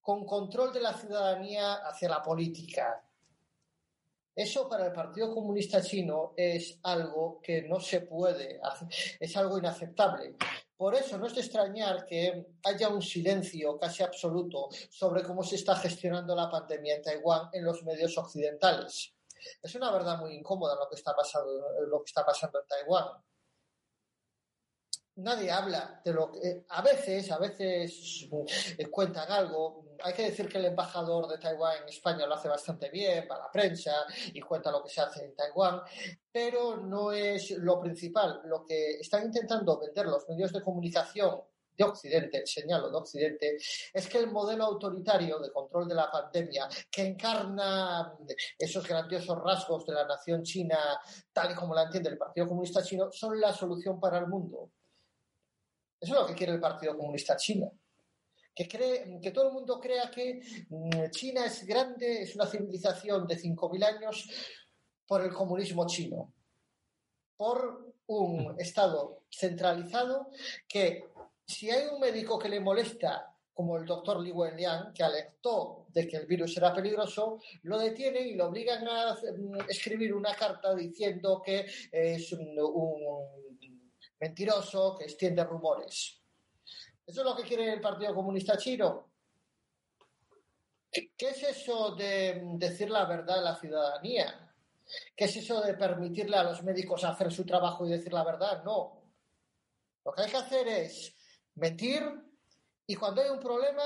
con 0.00 0.24
control 0.24 0.72
de 0.72 0.80
la 0.80 0.94
ciudadanía 0.94 1.74
hacia 1.74 2.08
la 2.08 2.22
política. 2.22 3.05
Eso 4.36 4.68
para 4.68 4.88
el 4.88 4.92
Partido 4.92 5.32
Comunista 5.32 5.80
Chino 5.80 6.34
es 6.36 6.78
algo 6.82 7.40
que 7.42 7.62
no 7.62 7.80
se 7.80 8.02
puede, 8.02 8.60
es 9.18 9.34
algo 9.34 9.56
inaceptable. 9.56 10.36
Por 10.76 10.94
eso 10.94 11.16
no 11.16 11.26
es 11.26 11.34
de 11.34 11.40
extrañar 11.40 12.04
que 12.04 12.46
haya 12.64 12.90
un 12.90 13.00
silencio 13.00 13.78
casi 13.78 14.02
absoluto 14.02 14.68
sobre 14.90 15.22
cómo 15.22 15.42
se 15.42 15.54
está 15.54 15.74
gestionando 15.76 16.36
la 16.36 16.50
pandemia 16.50 16.96
en 16.96 17.02
Taiwán 17.02 17.48
en 17.50 17.64
los 17.64 17.82
medios 17.82 18.18
occidentales. 18.18 19.14
Es 19.62 19.74
una 19.74 19.90
verdad 19.90 20.18
muy 20.18 20.34
incómoda 20.34 20.76
lo 20.76 20.86
que 20.86 20.96
está 20.96 21.16
pasando, 21.16 21.50
lo 21.88 22.00
que 22.00 22.08
está 22.10 22.26
pasando 22.26 22.60
en 22.60 22.66
Taiwán 22.66 23.06
nadie 25.16 25.50
habla 25.50 26.00
de 26.04 26.12
lo 26.12 26.30
que 26.30 26.64
a 26.68 26.82
veces, 26.82 27.30
a 27.30 27.38
veces 27.38 28.28
eh, 28.78 28.86
cuentan 28.90 29.30
algo. 29.30 29.84
Hay 30.02 30.12
que 30.12 30.30
decir 30.30 30.48
que 30.48 30.58
el 30.58 30.66
embajador 30.66 31.26
de 31.28 31.38
Taiwán 31.38 31.82
en 31.82 31.88
España 31.88 32.26
lo 32.26 32.34
hace 32.34 32.48
bastante 32.48 32.90
bien 32.90 33.26
para 33.26 33.44
la 33.44 33.50
prensa 33.50 33.92
y 34.32 34.40
cuenta 34.40 34.70
lo 34.70 34.82
que 34.82 34.90
se 34.90 35.00
hace 35.00 35.24
en 35.24 35.34
Taiwán, 35.34 35.80
pero 36.30 36.76
no 36.76 37.12
es 37.12 37.50
lo 37.52 37.80
principal. 37.80 38.42
Lo 38.44 38.64
que 38.64 39.00
están 39.00 39.24
intentando 39.24 39.78
vender 39.80 40.06
los 40.06 40.28
medios 40.28 40.52
de 40.52 40.62
comunicación 40.62 41.40
de 41.76 41.84
Occidente, 41.84 42.46
señalo 42.46 42.90
de 42.90 42.96
Occidente, 42.96 43.56
es 43.92 44.08
que 44.08 44.18
el 44.18 44.30
modelo 44.30 44.64
autoritario 44.64 45.38
de 45.38 45.52
control 45.52 45.88
de 45.88 45.94
la 45.94 46.10
pandemia, 46.10 46.68
que 46.90 47.02
encarna 47.02 48.14
esos 48.58 48.86
grandiosos 48.86 49.38
rasgos 49.42 49.84
de 49.86 49.92
la 49.94 50.06
nación 50.06 50.42
china, 50.42 50.78
tal 51.32 51.52
y 51.52 51.54
como 51.54 51.74
la 51.74 51.84
entiende 51.84 52.10
el 52.10 52.18
Partido 52.18 52.48
Comunista 52.48 52.82
Chino, 52.82 53.10
son 53.12 53.38
la 53.40 53.52
solución 53.52 54.00
para 54.00 54.18
el 54.18 54.26
mundo. 54.26 54.70
Eso 56.06 56.14
es 56.14 56.20
lo 56.20 56.26
que 56.28 56.34
quiere 56.34 56.52
el 56.52 56.60
Partido 56.60 56.96
Comunista 56.96 57.36
Chino. 57.36 57.72
Que, 58.54 58.68
cree, 58.68 59.18
que 59.20 59.32
todo 59.32 59.48
el 59.48 59.54
mundo 59.54 59.80
crea 59.80 60.08
que 60.08 60.40
mm, 60.68 61.10
China 61.10 61.44
es 61.46 61.66
grande, 61.66 62.22
es 62.22 62.36
una 62.36 62.46
civilización 62.46 63.26
de 63.26 63.36
5.000 63.36 63.84
años 63.84 64.30
por 65.04 65.22
el 65.22 65.32
comunismo 65.32 65.84
chino, 65.86 66.32
por 67.36 67.92
un 68.06 68.54
Estado 68.56 69.24
centralizado 69.28 70.30
que 70.68 71.08
si 71.44 71.70
hay 71.70 71.88
un 71.88 71.98
médico 71.98 72.38
que 72.38 72.48
le 72.48 72.60
molesta, 72.60 73.34
como 73.52 73.76
el 73.76 73.84
doctor 73.84 74.20
Li 74.20 74.30
Wenliang, 74.30 74.92
que 74.92 75.02
alertó 75.02 75.86
de 75.88 76.06
que 76.06 76.18
el 76.18 76.26
virus 76.26 76.56
era 76.56 76.72
peligroso, 76.72 77.40
lo 77.62 77.80
detienen 77.80 78.28
y 78.28 78.34
lo 78.34 78.46
obligan 78.46 78.86
a 78.86 79.14
mm, 79.14 79.68
escribir 79.68 80.14
una 80.14 80.36
carta 80.36 80.72
diciendo 80.72 81.42
que 81.44 81.66
es 81.90 82.32
un 82.32 82.56
mentiroso 84.20 84.96
que 84.96 85.04
extiende 85.04 85.44
rumores. 85.44 86.22
¿Eso 87.06 87.20
es 87.20 87.26
lo 87.26 87.36
que 87.36 87.44
quiere 87.44 87.72
el 87.72 87.80
Partido 87.80 88.14
Comunista 88.14 88.56
Chino? 88.56 89.12
¿Qué 90.90 91.28
es 91.28 91.42
eso 91.42 91.94
de 91.94 92.40
decir 92.54 92.90
la 92.90 93.04
verdad 93.04 93.38
a 93.38 93.42
la 93.42 93.56
ciudadanía? 93.56 94.54
¿Qué 95.14 95.24
es 95.26 95.36
eso 95.36 95.60
de 95.60 95.74
permitirle 95.74 96.36
a 96.36 96.44
los 96.44 96.62
médicos 96.62 97.04
hacer 97.04 97.32
su 97.32 97.44
trabajo 97.44 97.86
y 97.86 97.90
decir 97.90 98.12
la 98.12 98.24
verdad? 98.24 98.62
No. 98.64 99.02
Lo 100.04 100.12
que 100.12 100.22
hay 100.22 100.30
que 100.30 100.36
hacer 100.36 100.68
es 100.68 101.14
mentir 101.56 102.02
y 102.86 102.94
cuando 102.94 103.20
hay 103.20 103.30
un 103.30 103.40
problema, 103.40 103.82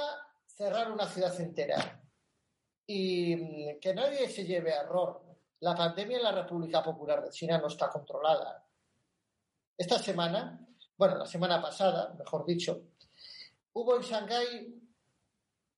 cerrar 0.47 0.93
una 0.93 1.09
ciudad 1.09 1.39
entera. 1.41 2.03
Y 2.87 3.79
que 3.79 3.95
nadie 3.95 4.29
se 4.29 4.45
lleve 4.45 4.73
a 4.73 4.83
error. 4.83 5.23
La 5.61 5.75
pandemia 5.75 6.19
en 6.19 6.25
la 6.25 6.33
República 6.33 6.83
Popular 6.83 7.23
de 7.23 7.31
China 7.31 7.59
no 7.59 7.69
está 7.69 7.89
controlada. 7.89 8.67
Esta 9.81 9.99
semana, 9.99 10.61
bueno, 10.99 11.17
la 11.17 11.25
semana 11.25 11.59
pasada, 11.59 12.15
mejor 12.19 12.45
dicho, 12.45 12.83
hubo 13.73 13.97
en 13.97 14.03
Shanghái 14.03 14.75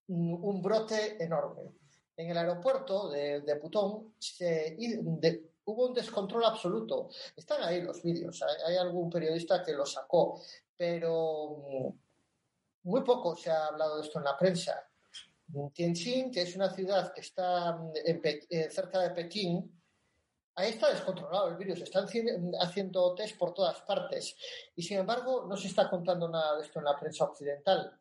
un 0.09 0.61
brote 0.61 1.23
enorme. 1.23 1.71
En 2.17 2.29
el 2.29 2.37
aeropuerto 2.37 3.09
de, 3.09 3.57
Putón 3.61 4.13
hubo 5.67 5.87
un 5.87 5.95
descontrol 5.95 6.45
absoluto. 6.45 7.11
Están 7.37 7.63
ahí 7.63 7.81
los 7.81 8.03
vídeos, 8.03 8.43
hay, 8.67 8.75
algún 8.75 9.09
periodista 9.09 9.63
que 9.63 9.73
lo 9.73 9.87
sacó, 9.87 10.43
pero 10.77 11.59
mm, 11.59 12.89
muy 12.89 13.05
poco 13.05 13.37
se 13.37 13.53
ha 13.53 13.67
hablado 13.67 13.99
de 13.99 14.03
esto 14.03 14.19
en 14.19 14.25
la 14.25 14.37
prensa. 14.37 14.85
Tianjin, 15.73 16.33
que 16.33 16.43
es 16.43 16.57
una 16.57 16.75
ciudad 16.75 17.13
que 17.15 17.21
está 17.21 17.77
mm, 17.77 17.93
eh, 18.05 18.69
cerca 18.69 18.99
de 18.99 19.11
Pekín, 19.11 19.81
Ahí 20.55 20.71
está 20.71 20.91
descontrolado 20.91 21.49
el 21.49 21.57
virus, 21.57 21.81
están 21.81 22.07
haciendo 22.61 23.15
test 23.15 23.39
por 23.39 23.55
todas 23.55 23.81
partes 23.83 24.37
y 24.77 24.83
sin 24.83 24.99
embargo 24.99 25.47
no 25.49 25.57
se 25.57 25.69
está 25.69 25.89
contando 25.89 26.29
nada 26.29 26.57
de 26.57 26.63
esto 26.63 26.79
en 26.79 26.85
la 26.85 26.99
prensa 26.99 27.25
occidental. 27.25 27.99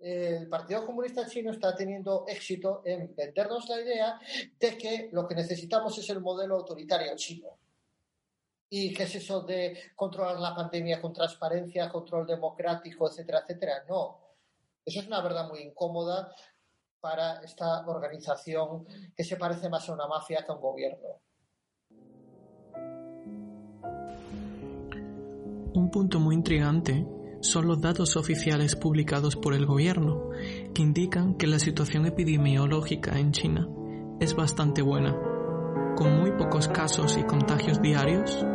El 0.00 0.48
Partido 0.48 0.84
Comunista 0.84 1.26
Chino 1.28 1.52
está 1.52 1.74
teniendo 1.74 2.24
éxito 2.26 2.82
en 2.84 3.14
vendernos 3.14 3.68
la 3.68 3.80
idea 3.80 4.20
de 4.58 4.76
que 4.76 5.08
lo 5.12 5.28
que 5.28 5.36
necesitamos 5.36 5.96
es 5.96 6.10
el 6.10 6.20
modelo 6.20 6.56
autoritario 6.56 7.14
chino. 7.14 7.56
¿Y 8.68 8.92
qué 8.92 9.04
es 9.04 9.14
eso 9.14 9.42
de 9.42 9.92
controlar 9.94 10.40
la 10.40 10.54
pandemia 10.54 11.00
con 11.00 11.12
transparencia, 11.12 11.88
control 11.88 12.26
democrático, 12.26 13.08
etcétera, 13.08 13.44
etcétera? 13.44 13.84
No. 13.88 14.18
Eso 14.84 15.00
es 15.00 15.06
una 15.06 15.20
verdad 15.20 15.48
muy 15.48 15.60
incómoda 15.60 16.34
para 17.00 17.40
esta 17.42 17.86
organización 17.86 18.86
que 19.16 19.22
se 19.22 19.36
parece 19.36 19.68
más 19.68 19.88
a 19.88 19.92
una 19.92 20.08
mafia 20.08 20.44
que 20.44 20.50
a 20.50 20.54
un 20.56 20.60
gobierno. 20.60 21.20
Un 25.74 25.90
punto 25.90 26.20
muy 26.20 26.36
intrigante 26.36 27.04
son 27.40 27.66
los 27.66 27.80
datos 27.80 28.16
oficiales 28.16 28.76
publicados 28.76 29.34
por 29.34 29.54
el 29.54 29.66
gobierno, 29.66 30.30
que 30.72 30.82
indican 30.82 31.34
que 31.34 31.48
la 31.48 31.58
situación 31.58 32.06
epidemiológica 32.06 33.18
en 33.18 33.32
China 33.32 33.68
es 34.20 34.36
bastante 34.36 34.82
buena, 34.82 35.16
con 35.96 36.16
muy 36.16 36.30
pocos 36.30 36.68
casos 36.68 37.18
y 37.18 37.24
contagios 37.24 37.82
diarios, 37.82 38.46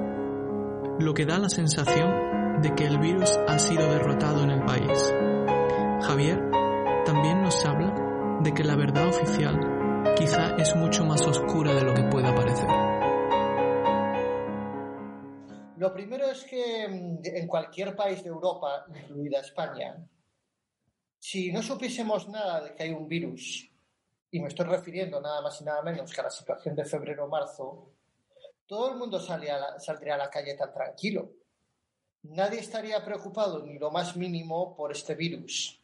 lo 1.00 1.14
que 1.14 1.26
da 1.26 1.40
la 1.40 1.50
sensación 1.50 2.62
de 2.62 2.74
que 2.74 2.86
el 2.86 3.00
virus 3.00 3.38
ha 3.50 3.60
sido 3.60 3.84
derrotado 3.92 4.42
en 4.44 4.52
el 4.52 4.64
país. 4.64 5.14
Javier 6.04 6.42
también 7.06 7.42
nos 7.42 7.66
habla 7.66 8.40
de 8.42 8.54
que 8.54 8.64
la 8.64 8.78
verdad 8.78 9.10
oficial 9.10 9.60
quizá 10.18 10.56
es 10.56 10.74
mucho 10.74 11.06
más 11.06 11.28
oscura 11.28 11.74
de 11.76 11.84
lo 11.84 11.94
que 11.94 12.04
pueda 12.04 12.34
parecer. 12.34 12.89
Lo 15.80 15.94
primero 15.94 16.30
es 16.30 16.44
que 16.44 16.90
mm, 16.90 17.22
en 17.24 17.48
cualquier 17.48 17.96
país 17.96 18.22
de 18.22 18.28
Europa, 18.28 18.86
incluida 18.94 19.40
España, 19.40 19.96
si 21.18 21.54
no 21.54 21.64
supiésemos 21.64 22.28
nada 22.28 22.60
de 22.66 22.76
que 22.76 22.84
hay 22.84 22.92
un 22.92 23.08
virus, 23.08 23.72
y 24.30 24.42
me 24.42 24.50
estoy 24.50 24.66
refiriendo 24.66 25.22
nada 25.22 25.42
más 25.42 25.62
y 25.62 25.64
nada 25.64 25.82
menos 25.82 26.14
que 26.14 26.20
a 26.20 26.26
la 26.26 26.30
situación 26.30 26.76
de 26.76 26.84
febrero-marzo, 26.84 27.94
todo 28.68 28.92
el 28.92 28.98
mundo 28.98 29.22
saldría 29.22 30.16
a 30.16 30.18
la 30.18 30.30
calle 30.30 30.56
tan 30.56 30.74
tranquilo. 30.74 31.32
Nadie 32.24 32.60
estaría 32.60 33.04
preocupado 33.06 33.66
ni 33.66 33.80
lo 33.80 33.90
más 33.90 34.18
mínimo 34.18 34.76
por 34.76 34.92
este 34.92 35.16
virus. 35.16 35.82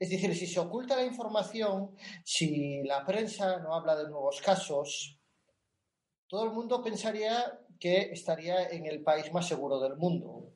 Es 0.00 0.10
decir, 0.10 0.34
si 0.34 0.48
se 0.48 0.58
oculta 0.58 0.96
la 0.96 1.04
información, 1.04 1.94
si 2.24 2.82
la 2.82 3.06
prensa 3.06 3.60
no 3.60 3.72
habla 3.72 3.94
de 3.94 4.10
nuevos 4.10 4.40
casos, 4.40 5.16
todo 6.26 6.46
el 6.46 6.50
mundo 6.50 6.82
pensaría 6.82 7.61
que 7.82 8.12
estaría 8.12 8.68
en 8.68 8.86
el 8.86 9.02
país 9.02 9.32
más 9.32 9.48
seguro 9.48 9.80
del 9.80 9.96
mundo. 9.96 10.52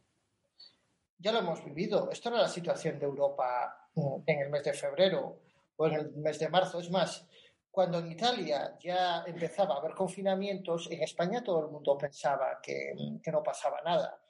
Ya 1.19 1.33
lo 1.33 1.41
hemos 1.41 1.65
vivido. 1.65 2.09
Esto 2.09 2.29
era 2.29 2.39
la 2.43 2.49
situación 2.49 3.01
de 3.01 3.07
Europa 3.07 3.91
mm, 3.97 4.19
en 4.27 4.41
el 4.43 4.49
mes 4.49 4.63
de 4.63 4.73
febrero 4.73 5.41
o 5.75 5.87
en 5.89 5.95
el 5.95 6.13
mes 6.13 6.39
de 6.39 6.49
marzo. 6.49 6.79
Es 6.79 6.89
más, 6.89 7.27
cuando 7.69 7.99
en 7.99 8.13
Italia 8.13 8.79
ya 8.79 9.25
empezaba 9.27 9.75
a 9.75 9.79
haber 9.79 9.93
confinamientos, 9.95 10.89
en 10.89 11.03
España 11.03 11.43
todo 11.43 11.67
el 11.67 11.73
mundo 11.73 11.99
pensaba 11.99 12.61
que, 12.63 12.95
que 13.21 13.33
no 13.33 13.43
pasaba 13.43 13.83
nada. 13.83 14.23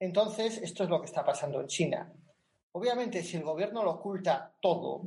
Entonces, 0.00 0.56
esto 0.62 0.84
es 0.84 0.88
lo 0.88 1.00
que 1.00 1.06
está 1.06 1.22
pasando 1.22 1.60
en 1.60 1.66
China. 1.66 2.10
Obviamente, 2.72 3.22
si 3.22 3.36
el 3.36 3.44
gobierno 3.44 3.82
lo 3.82 3.90
oculta 3.90 4.56
todo, 4.62 5.02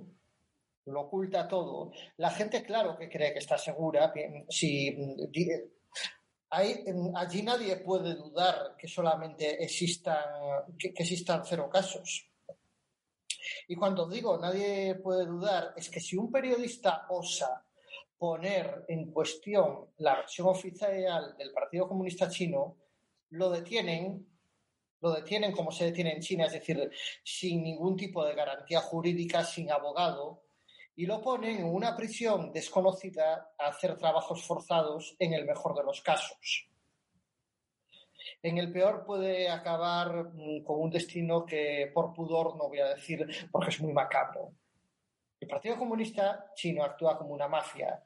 lo 0.86 1.02
oculta 1.02 1.48
todo. 1.48 1.92
La 2.18 2.32
gente, 2.32 2.64
claro 2.64 2.98
que 2.98 3.10
cree 3.10 3.34
que 3.34 3.40
está 3.40 3.58
segura. 3.58 4.14
Si 4.50 4.96
hay, 6.52 6.84
allí 7.16 7.44
nadie 7.44 7.78
puede 7.78 8.16
dudar 8.16 8.76
que 8.78 8.88
solamente 8.88 9.64
existan, 9.64 10.24
que, 10.78 10.94
existan 10.96 11.44
cero 11.46 11.70
casos. 11.72 12.26
Y 13.68 13.76
cuando 13.76 14.08
digo 14.08 14.38
nadie 14.38 14.96
puede 14.96 15.26
dudar, 15.26 15.74
es 15.76 15.90
que 15.90 16.00
si 16.00 16.18
un 16.18 16.32
periodista 16.32 17.06
osa 17.10 17.66
poner 18.18 18.86
en 18.88 19.12
cuestión 19.12 19.92
la 19.98 20.18
versión 20.18 20.48
oficial 20.48 21.36
del 21.38 21.52
Partido 21.54 21.88
Comunista 21.88 22.30
Chino, 22.30 22.78
lo 23.30 23.50
detienen, 23.50 24.28
lo 25.02 25.14
detienen 25.14 25.52
como 25.52 25.72
se 25.72 25.86
detiene 25.86 26.14
en 26.14 26.22
China, 26.22 26.46
es 26.46 26.54
decir, 26.54 26.92
sin 27.24 27.64
ningún 27.64 27.96
tipo 27.96 28.26
de 28.26 28.36
garantía 28.36 28.82
jurídica, 28.82 29.44
sin 29.44 29.72
abogado, 29.72 30.44
y 31.00 31.06
lo 31.06 31.22
ponen 31.22 31.60
en 31.60 31.66
una 31.66 31.96
prisión 31.96 32.52
desconocida 32.52 33.54
a 33.58 33.68
hacer 33.68 33.98
trabajos 33.98 34.46
forzados 34.46 35.16
en 35.18 35.32
el 35.32 35.46
mejor 35.46 35.74
de 35.74 35.86
los 35.86 36.02
casos. 36.02 36.68
En 38.44 38.58
el 38.58 38.70
peor 38.70 39.06
puede 39.06 39.50
acabar 39.50 40.26
mm, 40.34 40.62
con 40.66 40.82
un 40.82 40.90
destino 40.90 41.46
que 41.46 41.90
por 41.94 42.14
pudor 42.14 42.58
no 42.58 42.68
voy 42.68 42.80
a 42.80 42.96
decir 42.96 43.26
porque 43.50 43.70
es 43.70 43.80
muy 43.80 43.94
macabro. 43.94 44.52
El 45.40 45.48
Partido 45.48 45.78
Comunista 45.78 46.52
chino 46.54 46.84
actúa 46.84 47.18
como 47.18 47.34
una 47.34 47.48
mafia 47.48 48.04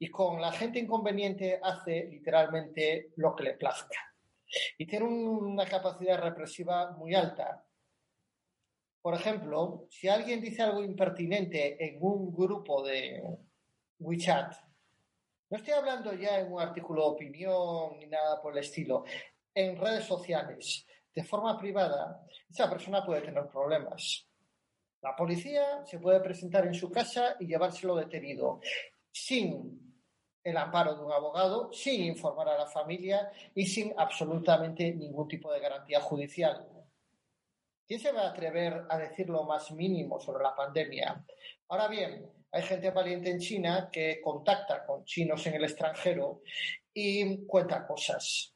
y 0.00 0.10
con 0.10 0.40
la 0.40 0.50
gente 0.50 0.80
inconveniente 0.80 1.60
hace 1.62 2.08
literalmente 2.10 3.12
lo 3.18 3.36
que 3.36 3.44
le 3.44 3.54
plazca. 3.54 4.00
Y 4.76 4.84
tiene 4.84 5.06
una 5.06 5.64
capacidad 5.64 6.20
represiva 6.20 6.90
muy 6.90 7.14
alta. 7.14 7.65
Por 9.06 9.14
ejemplo, 9.14 9.86
si 9.88 10.08
alguien 10.08 10.40
dice 10.40 10.64
algo 10.64 10.82
impertinente 10.82 11.76
en 11.78 11.98
un 12.00 12.34
grupo 12.34 12.82
de 12.82 13.22
WeChat, 14.00 14.52
no 15.48 15.56
estoy 15.56 15.74
hablando 15.74 16.12
ya 16.12 16.40
en 16.40 16.52
un 16.52 16.60
artículo 16.60 17.02
de 17.02 17.10
opinión 17.10 17.98
ni 18.00 18.06
nada 18.08 18.42
por 18.42 18.52
el 18.52 18.64
estilo, 18.64 19.04
en 19.54 19.76
redes 19.76 20.06
sociales, 20.06 20.84
de 21.14 21.22
forma 21.22 21.56
privada, 21.56 22.26
esa 22.50 22.68
persona 22.68 23.06
puede 23.06 23.20
tener 23.20 23.46
problemas. 23.46 24.26
La 25.00 25.14
policía 25.14 25.86
se 25.86 26.00
puede 26.00 26.18
presentar 26.18 26.66
en 26.66 26.74
su 26.74 26.90
casa 26.90 27.36
y 27.38 27.46
llevárselo 27.46 27.94
detenido 27.94 28.58
sin 29.12 30.02
el 30.42 30.56
amparo 30.56 30.96
de 30.96 31.04
un 31.04 31.12
abogado, 31.12 31.72
sin 31.72 32.02
informar 32.02 32.48
a 32.48 32.58
la 32.58 32.66
familia 32.66 33.30
y 33.54 33.66
sin 33.66 33.94
absolutamente 33.96 34.92
ningún 34.92 35.28
tipo 35.28 35.52
de 35.52 35.60
garantía 35.60 36.00
judicial. 36.00 36.75
¿Quién 37.86 38.00
se 38.00 38.10
va 38.10 38.22
a 38.22 38.30
atrever 38.30 38.84
a 38.88 38.98
decir 38.98 39.28
lo 39.28 39.44
más 39.44 39.70
mínimo 39.70 40.18
sobre 40.18 40.42
la 40.42 40.56
pandemia? 40.56 41.24
Ahora 41.68 41.86
bien, 41.86 42.28
hay 42.50 42.62
gente 42.62 42.90
valiente 42.90 43.30
en 43.30 43.38
China 43.38 43.88
que 43.92 44.20
contacta 44.20 44.84
con 44.84 45.04
chinos 45.04 45.46
en 45.46 45.54
el 45.54 45.64
extranjero 45.64 46.42
y 46.92 47.46
cuenta 47.46 47.86
cosas 47.86 48.55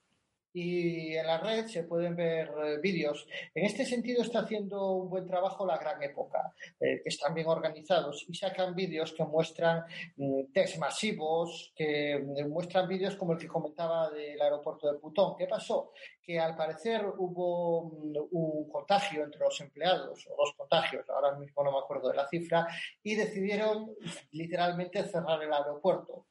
y 0.53 1.15
en 1.15 1.27
la 1.27 1.39
red 1.39 1.67
se 1.67 1.85
pueden 1.85 2.17
ver 2.17 2.51
eh, 2.65 2.79
vídeos. 2.81 3.27
En 3.55 3.65
este 3.65 3.85
sentido 3.85 4.23
está 4.23 4.41
haciendo 4.41 4.93
un 4.93 5.11
buen 5.11 5.27
trabajo 5.27 5.67
la 5.67 5.79
gran 5.79 6.03
época, 6.03 6.53
eh, 6.81 7.03
están 7.05 7.35
bien 7.35 7.47
organizados 7.47 8.25
y 8.29 8.35
sacan 8.35 8.75
vídeos 8.75 9.13
que 9.13 9.25
muestran 9.25 9.85
mm, 10.17 10.53
test 10.53 10.79
masivos, 10.79 11.73
que 11.75 12.19
mm, 12.19 12.49
muestran 12.49 12.89
vídeos 12.89 13.17
como 13.17 13.33
el 13.33 13.39
que 13.39 13.49
comentaba 13.49 14.11
del 14.11 14.41
aeropuerto 14.41 14.93
de 14.93 14.99
Putón. 14.99 15.37
¿Qué 15.37 15.47
pasó? 15.47 15.93
Que 16.23 16.39
al 16.39 16.57
parecer 16.57 17.07
hubo 17.19 17.85
mm, 17.85 18.17
un 18.33 18.69
contagio 18.69 19.25
entre 19.25 19.41
los 19.41 19.61
empleados, 19.61 20.27
o 20.27 20.37
dos 20.37 20.55
contagios, 20.57 21.09
ahora 21.09 21.37
mismo 21.37 21.63
no 21.63 21.73
me 21.73 21.79
acuerdo 21.79 22.09
de 22.09 22.17
la 22.17 22.29
cifra, 22.29 22.67
y 23.03 23.15
decidieron 23.15 23.95
literalmente 24.33 25.05
cerrar 25.05 25.43
el 25.43 25.53
aeropuerto. 25.53 26.27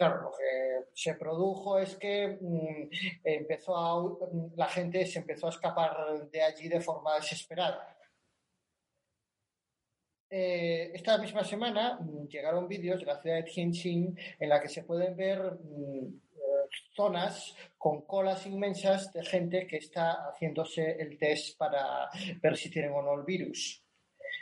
Claro, 0.00 0.22
lo 0.22 0.30
que 0.30 0.88
se 0.94 1.12
produjo 1.12 1.78
es 1.78 1.94
que 1.96 2.38
mm, 2.40 2.88
empezó 3.22 4.18
mm, 4.32 4.56
la 4.56 4.66
gente 4.66 5.04
se 5.04 5.18
empezó 5.18 5.48
a 5.48 5.50
escapar 5.50 6.26
de 6.30 6.40
allí 6.40 6.70
de 6.70 6.80
forma 6.80 7.16
desesperada. 7.16 7.98
Eh, 10.30 10.90
esta 10.94 11.18
misma 11.18 11.44
semana 11.44 11.98
mm, 12.00 12.28
llegaron 12.28 12.66
vídeos 12.66 13.00
de 13.00 13.04
la 13.04 13.20
ciudad 13.20 13.36
de 13.36 13.42
Tianjin 13.42 14.18
en 14.38 14.48
la 14.48 14.58
que 14.58 14.70
se 14.70 14.84
pueden 14.84 15.14
ver 15.14 15.38
eh, 15.38 16.08
zonas 16.96 17.54
con 17.76 18.00
colas 18.06 18.46
inmensas 18.46 19.12
de 19.12 19.22
gente 19.22 19.66
que 19.66 19.76
está 19.76 20.30
haciéndose 20.30 20.92
el 20.92 21.18
test 21.18 21.58
para 21.58 22.08
ver 22.40 22.56
si 22.56 22.70
tienen 22.70 22.92
o 22.92 23.02
no 23.02 23.20
el 23.20 23.26
virus. 23.26 23.84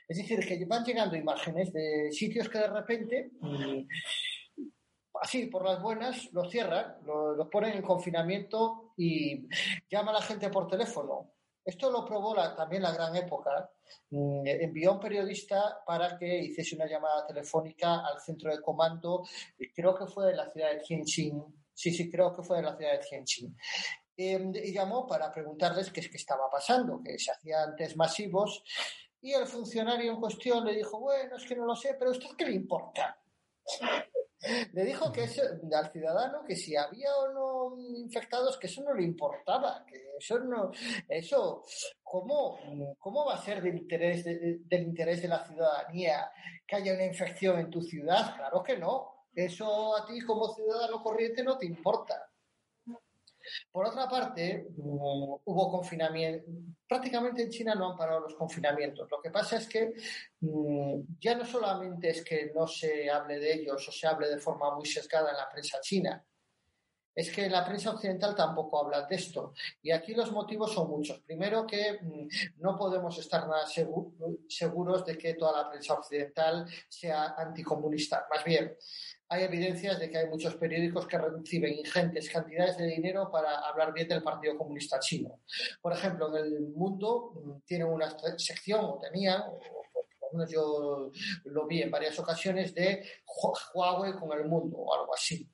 Es 0.06 0.18
decir, 0.18 0.38
que 0.46 0.64
van 0.66 0.84
llegando 0.84 1.16
imágenes 1.16 1.72
de 1.72 2.12
sitios 2.12 2.48
que 2.48 2.58
de 2.58 2.68
repente 2.68 3.30
así 5.20 5.46
por 5.46 5.64
las 5.64 5.80
buenas, 5.80 6.32
los 6.32 6.50
cierran, 6.50 6.96
los, 7.04 7.48
ponen 7.48 7.76
en 7.76 7.82
confinamiento 7.82 8.92
y 8.96 9.48
llama 9.90 10.10
a 10.10 10.14
la 10.14 10.22
gente 10.22 10.48
por 10.50 10.68
teléfono. 10.68 11.32
Esto 11.64 11.90
lo 11.90 12.04
probó 12.04 12.34
también 12.56 12.82
la 12.82 12.92
gran 12.92 13.14
época. 13.14 13.70
Mm, 14.10 14.46
envió 14.46 14.90
a 14.90 14.94
un 14.94 15.00
periodista 15.00 15.82
para 15.86 16.16
que 16.16 16.38
hiciese 16.38 16.76
una 16.76 16.86
llamada 16.86 17.26
telefónica 17.26 18.06
al 18.06 18.20
centro 18.20 18.50
de 18.50 18.62
comando, 18.62 19.22
creo 19.74 19.94
que 19.94 20.06
fue 20.06 20.26
de 20.26 20.36
la 20.36 20.50
ciudad 20.50 20.70
de 20.70 20.80
Tianjin. 20.80 21.44
Sí, 21.74 21.92
sí, 21.92 22.10
creo 22.10 22.34
que 22.34 22.42
fue 22.42 22.56
de 22.56 22.62
la 22.62 22.76
ciudad 22.76 22.92
de 22.92 22.98
Tianjin. 22.98 23.56
Em, 24.16 24.52
y 24.54 24.72
llamó 24.72 25.06
para 25.06 25.30
preguntarles 25.30 25.92
qué, 25.92 26.00
qué 26.00 26.16
estaba 26.16 26.50
pasando, 26.50 27.00
que 27.04 27.18
se 27.18 27.30
hacían 27.30 27.76
test 27.76 27.96
masivos. 27.96 28.64
Y 29.20 29.32
el 29.32 29.46
funcionario 29.46 30.12
en 30.12 30.20
cuestión 30.20 30.64
le 30.64 30.74
dijo, 30.74 30.98
bueno, 30.98 31.36
es 31.36 31.44
que 31.44 31.54
no 31.54 31.66
lo 31.66 31.76
sé, 31.76 31.94
pero 31.98 32.10
¿a 32.10 32.12
usted 32.12 32.30
qué 32.36 32.46
le 32.46 32.54
importa? 32.54 33.20
Le 34.72 34.84
dijo 34.84 35.10
que 35.12 35.22
al 35.22 35.90
ciudadano 35.90 36.44
que 36.44 36.54
si 36.54 36.76
había 36.76 37.14
o 37.16 37.32
no 37.32 37.80
infectados, 37.96 38.56
que 38.56 38.68
eso 38.68 38.82
no 38.82 38.94
le 38.94 39.02
importaba, 39.02 39.84
que 39.84 40.00
eso 40.18 40.38
no, 40.38 40.70
eso, 41.08 41.64
¿cómo, 42.02 42.58
cómo 42.98 43.24
va 43.24 43.34
a 43.34 43.42
ser 43.42 43.60
del 43.60 43.76
interés 43.76 44.24
del 44.24 44.82
interés 44.82 45.22
de 45.22 45.28
la 45.28 45.44
ciudadanía 45.44 46.30
que 46.66 46.76
haya 46.76 46.94
una 46.94 47.04
infección 47.04 47.58
en 47.58 47.70
tu 47.70 47.82
ciudad? 47.82 48.36
Claro 48.36 48.62
que 48.62 48.76
no. 48.76 49.26
Eso 49.34 49.96
a 49.96 50.06
ti 50.06 50.20
como 50.20 50.52
ciudadano 50.54 51.02
corriente 51.02 51.44
no 51.44 51.56
te 51.58 51.66
importa. 51.66 52.27
Por 53.70 53.86
otra 53.86 54.08
parte, 54.08 54.68
mm, 54.76 54.82
hubo 55.44 55.70
confinamiento. 55.70 56.50
Prácticamente 56.86 57.42
en 57.42 57.50
China 57.50 57.74
no 57.74 57.90
han 57.90 57.96
parado 57.96 58.20
los 58.20 58.34
confinamientos. 58.34 59.10
Lo 59.10 59.20
que 59.20 59.30
pasa 59.30 59.56
es 59.56 59.68
que 59.68 59.94
mm, 60.40 61.00
ya 61.20 61.34
no 61.34 61.44
solamente 61.44 62.10
es 62.10 62.24
que 62.24 62.52
no 62.54 62.66
se 62.66 63.10
hable 63.10 63.38
de 63.38 63.54
ellos 63.54 63.88
o 63.88 63.92
se 63.92 64.06
hable 64.06 64.28
de 64.28 64.38
forma 64.38 64.74
muy 64.74 64.86
sesgada 64.86 65.30
en 65.30 65.36
la 65.36 65.48
prensa 65.48 65.80
china, 65.80 66.24
es 67.18 67.32
que 67.32 67.50
la 67.50 67.64
prensa 67.64 67.90
occidental 67.90 68.32
tampoco 68.36 68.78
habla 68.78 69.02
de 69.02 69.16
esto. 69.16 69.52
Y 69.82 69.90
aquí 69.90 70.14
los 70.14 70.30
motivos 70.30 70.72
son 70.72 70.88
muchos. 70.88 71.20
Primero 71.22 71.66
que 71.66 71.98
mm, 72.00 72.28
no 72.62 72.76
podemos 72.76 73.18
estar 73.18 73.48
nada 73.48 73.66
seguros 73.66 75.04
de 75.04 75.18
que 75.18 75.34
toda 75.34 75.62
la 75.64 75.68
prensa 75.68 75.94
occidental 75.94 76.64
sea 76.88 77.34
anticomunista. 77.36 78.24
Más 78.30 78.44
bien, 78.44 78.76
hay 79.30 79.42
evidencias 79.44 79.98
de 79.98 80.10
que 80.10 80.18
hay 80.18 80.26
muchos 80.26 80.56
periódicos 80.56 81.06
que 81.06 81.18
reciben 81.18 81.74
ingentes 81.74 82.30
cantidades 82.30 82.78
de 82.78 82.86
dinero 82.86 83.30
para 83.30 83.58
hablar 83.58 83.92
bien 83.92 84.08
del 84.08 84.22
Partido 84.22 84.56
Comunista 84.56 84.98
Chino. 85.00 85.40
Por 85.82 85.92
ejemplo, 85.92 86.34
en 86.34 86.44
el 86.44 86.60
mundo 86.60 87.32
mm, 87.34 87.60
tienen 87.66 87.88
una 87.88 88.16
sección, 88.38 88.84
o 88.84 88.98
tenían, 88.98 89.42
o 89.42 89.58
por 89.58 90.32
lo 90.32 90.38
menos 90.38 90.50
yo 90.50 91.10
lo 91.44 91.66
vi 91.66 91.82
en 91.82 91.90
varias 91.90 92.18
ocasiones, 92.18 92.74
de 92.74 93.04
Huawei 93.74 94.14
con 94.14 94.32
el 94.32 94.46
mundo 94.46 94.78
o 94.78 94.94
algo 94.94 95.14
así. 95.14 95.46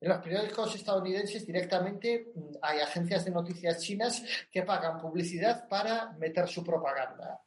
En 0.00 0.08
los 0.08 0.18
periódicos 0.18 0.74
estadounidenses 0.76 1.44
directamente 1.44 2.30
mm, 2.34 2.56
hay 2.62 2.80
agencias 2.80 3.24
de 3.24 3.32
noticias 3.32 3.82
chinas 3.82 4.22
que 4.48 4.62
pagan 4.62 5.00
publicidad 5.00 5.68
para 5.68 6.12
meter 6.12 6.46
su 6.46 6.62
propaganda. 6.62 7.42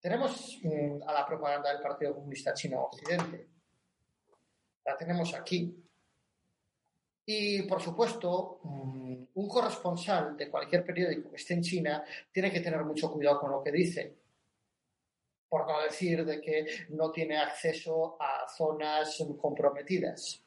Tenemos 0.00 0.60
mm, 0.62 1.02
a 1.04 1.12
la 1.12 1.26
propaganda 1.26 1.72
del 1.72 1.82
Partido 1.82 2.14
Comunista 2.14 2.54
Chino 2.54 2.84
Occidente 2.84 3.51
la 4.84 4.96
tenemos 4.96 5.34
aquí. 5.34 5.82
Y, 7.24 7.62
por 7.62 7.80
supuesto, 7.80 8.60
mm, 8.64 9.24
un 9.34 9.48
corresponsal 9.48 10.36
de 10.36 10.50
cualquier 10.50 10.84
periódico 10.84 11.30
que 11.30 11.36
esté 11.36 11.54
en 11.54 11.62
China 11.62 12.04
tiene 12.32 12.50
que 12.50 12.60
tener 12.60 12.82
mucho 12.84 13.12
cuidado 13.12 13.40
con 13.40 13.52
lo 13.52 13.62
que 13.62 13.70
dice. 13.70 14.16
Por 15.48 15.66
no 15.66 15.82
decir 15.82 16.24
de 16.24 16.40
que 16.40 16.66
no 16.90 17.12
tiene 17.12 17.38
acceso 17.38 18.16
a 18.20 18.48
zonas 18.48 19.22
comprometidas. 19.40 20.42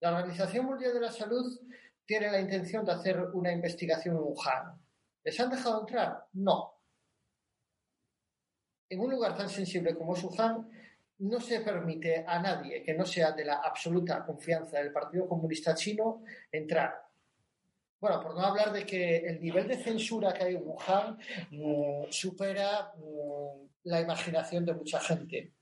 La 0.00 0.10
Organización 0.10 0.66
Mundial 0.66 0.92
de 0.92 1.00
la 1.00 1.12
Salud 1.12 1.60
tiene 2.04 2.30
la 2.30 2.40
intención 2.40 2.84
de 2.84 2.92
hacer 2.92 3.20
una 3.32 3.52
investigación 3.52 4.16
en 4.16 4.22
Wuhan. 4.22 4.80
¿Les 5.24 5.38
han 5.38 5.50
dejado 5.50 5.80
entrar? 5.80 6.26
No. 6.32 6.80
En 8.90 9.00
un 9.00 9.10
lugar 9.10 9.36
tan 9.36 9.48
sensible 9.48 9.94
como 9.94 10.14
es 10.14 10.22
Wuhan, 10.24 10.68
no 11.22 11.40
se 11.40 11.60
permite 11.60 12.24
a 12.26 12.40
nadie 12.40 12.82
que 12.82 12.94
no 12.94 13.06
sea 13.06 13.30
de 13.30 13.44
la 13.44 13.60
absoluta 13.60 14.24
confianza 14.24 14.78
del 14.78 14.92
Partido 14.92 15.28
Comunista 15.28 15.74
Chino 15.74 16.24
entrar. 16.50 17.00
Bueno, 18.00 18.20
por 18.20 18.34
no 18.34 18.40
hablar 18.40 18.72
de 18.72 18.84
que 18.84 19.18
el 19.18 19.40
nivel 19.40 19.68
de 19.68 19.76
censura 19.76 20.32
que 20.32 20.44
hay 20.44 20.56
en 20.56 20.66
Wuhan 20.66 21.16
mm, 21.50 22.10
supera 22.10 22.92
mm, 22.96 23.68
la 23.84 24.00
imaginación 24.00 24.64
de 24.64 24.74
mucha 24.74 24.98
gente. 24.98 25.52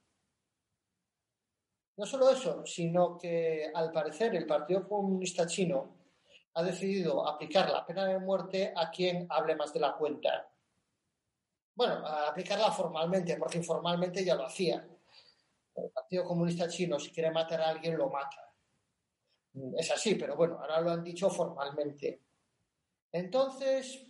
No 1.99 2.07
solo 2.07 2.31
eso, 2.31 2.65
sino 2.65 3.19
que 3.19 3.71
al 3.75 3.93
parecer 3.93 4.35
el 4.35 4.47
Partido 4.47 4.89
Comunista 4.89 5.47
Chino 5.47 5.99
ha 6.55 6.63
decidido 6.63 7.29
aplicar 7.29 7.69
la 7.69 7.85
pena 7.85 8.07
de 8.07 8.19
muerte 8.19 8.73
a 8.75 8.91
quien 8.91 9.27
hable 9.29 9.55
más 9.57 9.75
de 9.75 9.81
la 9.81 9.93
cuenta. 9.93 10.51
Bueno, 11.75 12.07
aplicarla 12.07 12.73
formalmente, 12.73 13.37
porque 13.37 13.59
informalmente 13.59 14.25
ya 14.25 14.35
lo 14.35 14.47
hacía 14.47 14.83
el 15.85 15.91
Partido 15.91 16.25
Comunista 16.25 16.69
Chino, 16.69 16.99
si 16.99 17.11
quiere 17.11 17.31
matar 17.31 17.61
a 17.61 17.69
alguien, 17.71 17.97
lo 17.97 18.09
mata. 18.09 18.55
Es 19.77 19.91
así, 19.91 20.15
pero 20.15 20.37
bueno, 20.37 20.59
ahora 20.61 20.81
lo 20.81 20.91
han 20.91 21.03
dicho 21.03 21.29
formalmente. 21.29 22.21
Entonces, 23.13 24.07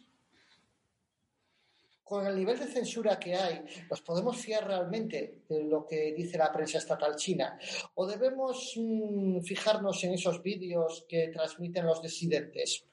con 2.11 2.27
el 2.27 2.35
nivel 2.35 2.59
de 2.59 2.67
censura 2.67 3.21
que 3.21 3.37
hay, 3.37 3.65
¿nos 3.89 4.03
podemos 4.03 4.37
fiar 4.37 4.67
realmente 4.67 5.45
de 5.49 5.63
lo 5.63 5.87
que 5.87 6.13
dice 6.13 6.37
la 6.37 6.53
prensa 6.53 6.79
estatal 6.79 7.15
china? 7.15 7.57
¿O 7.95 8.05
debemos 8.05 8.75
mm, 8.77 9.41
fijarnos 9.43 10.03
en 10.05 10.15
esos 10.15 10.43
vídeos 10.43 11.07
que 11.09 11.29
transmiten 11.29 11.87
los 11.87 12.03
disidentes? 12.03 12.85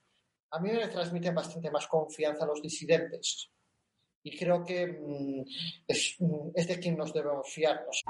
A 0.51 0.59
mí 0.59 0.71
me 0.71 0.87
transmiten 0.87 1.33
bastante 1.33 1.71
más 1.71 1.87
confianza 1.87 2.45
los 2.45 2.61
disidentes. 2.61 3.49
Y 4.21 4.37
creo 4.37 4.63
que 4.63 4.85
mm, 4.85 5.43
es, 5.87 6.15
mm, 6.19 6.49
es 6.53 6.67
de 6.67 6.79
quien 6.79 6.95
nos 6.95 7.11
debemos 7.11 7.49
fiarnos. 7.51 8.03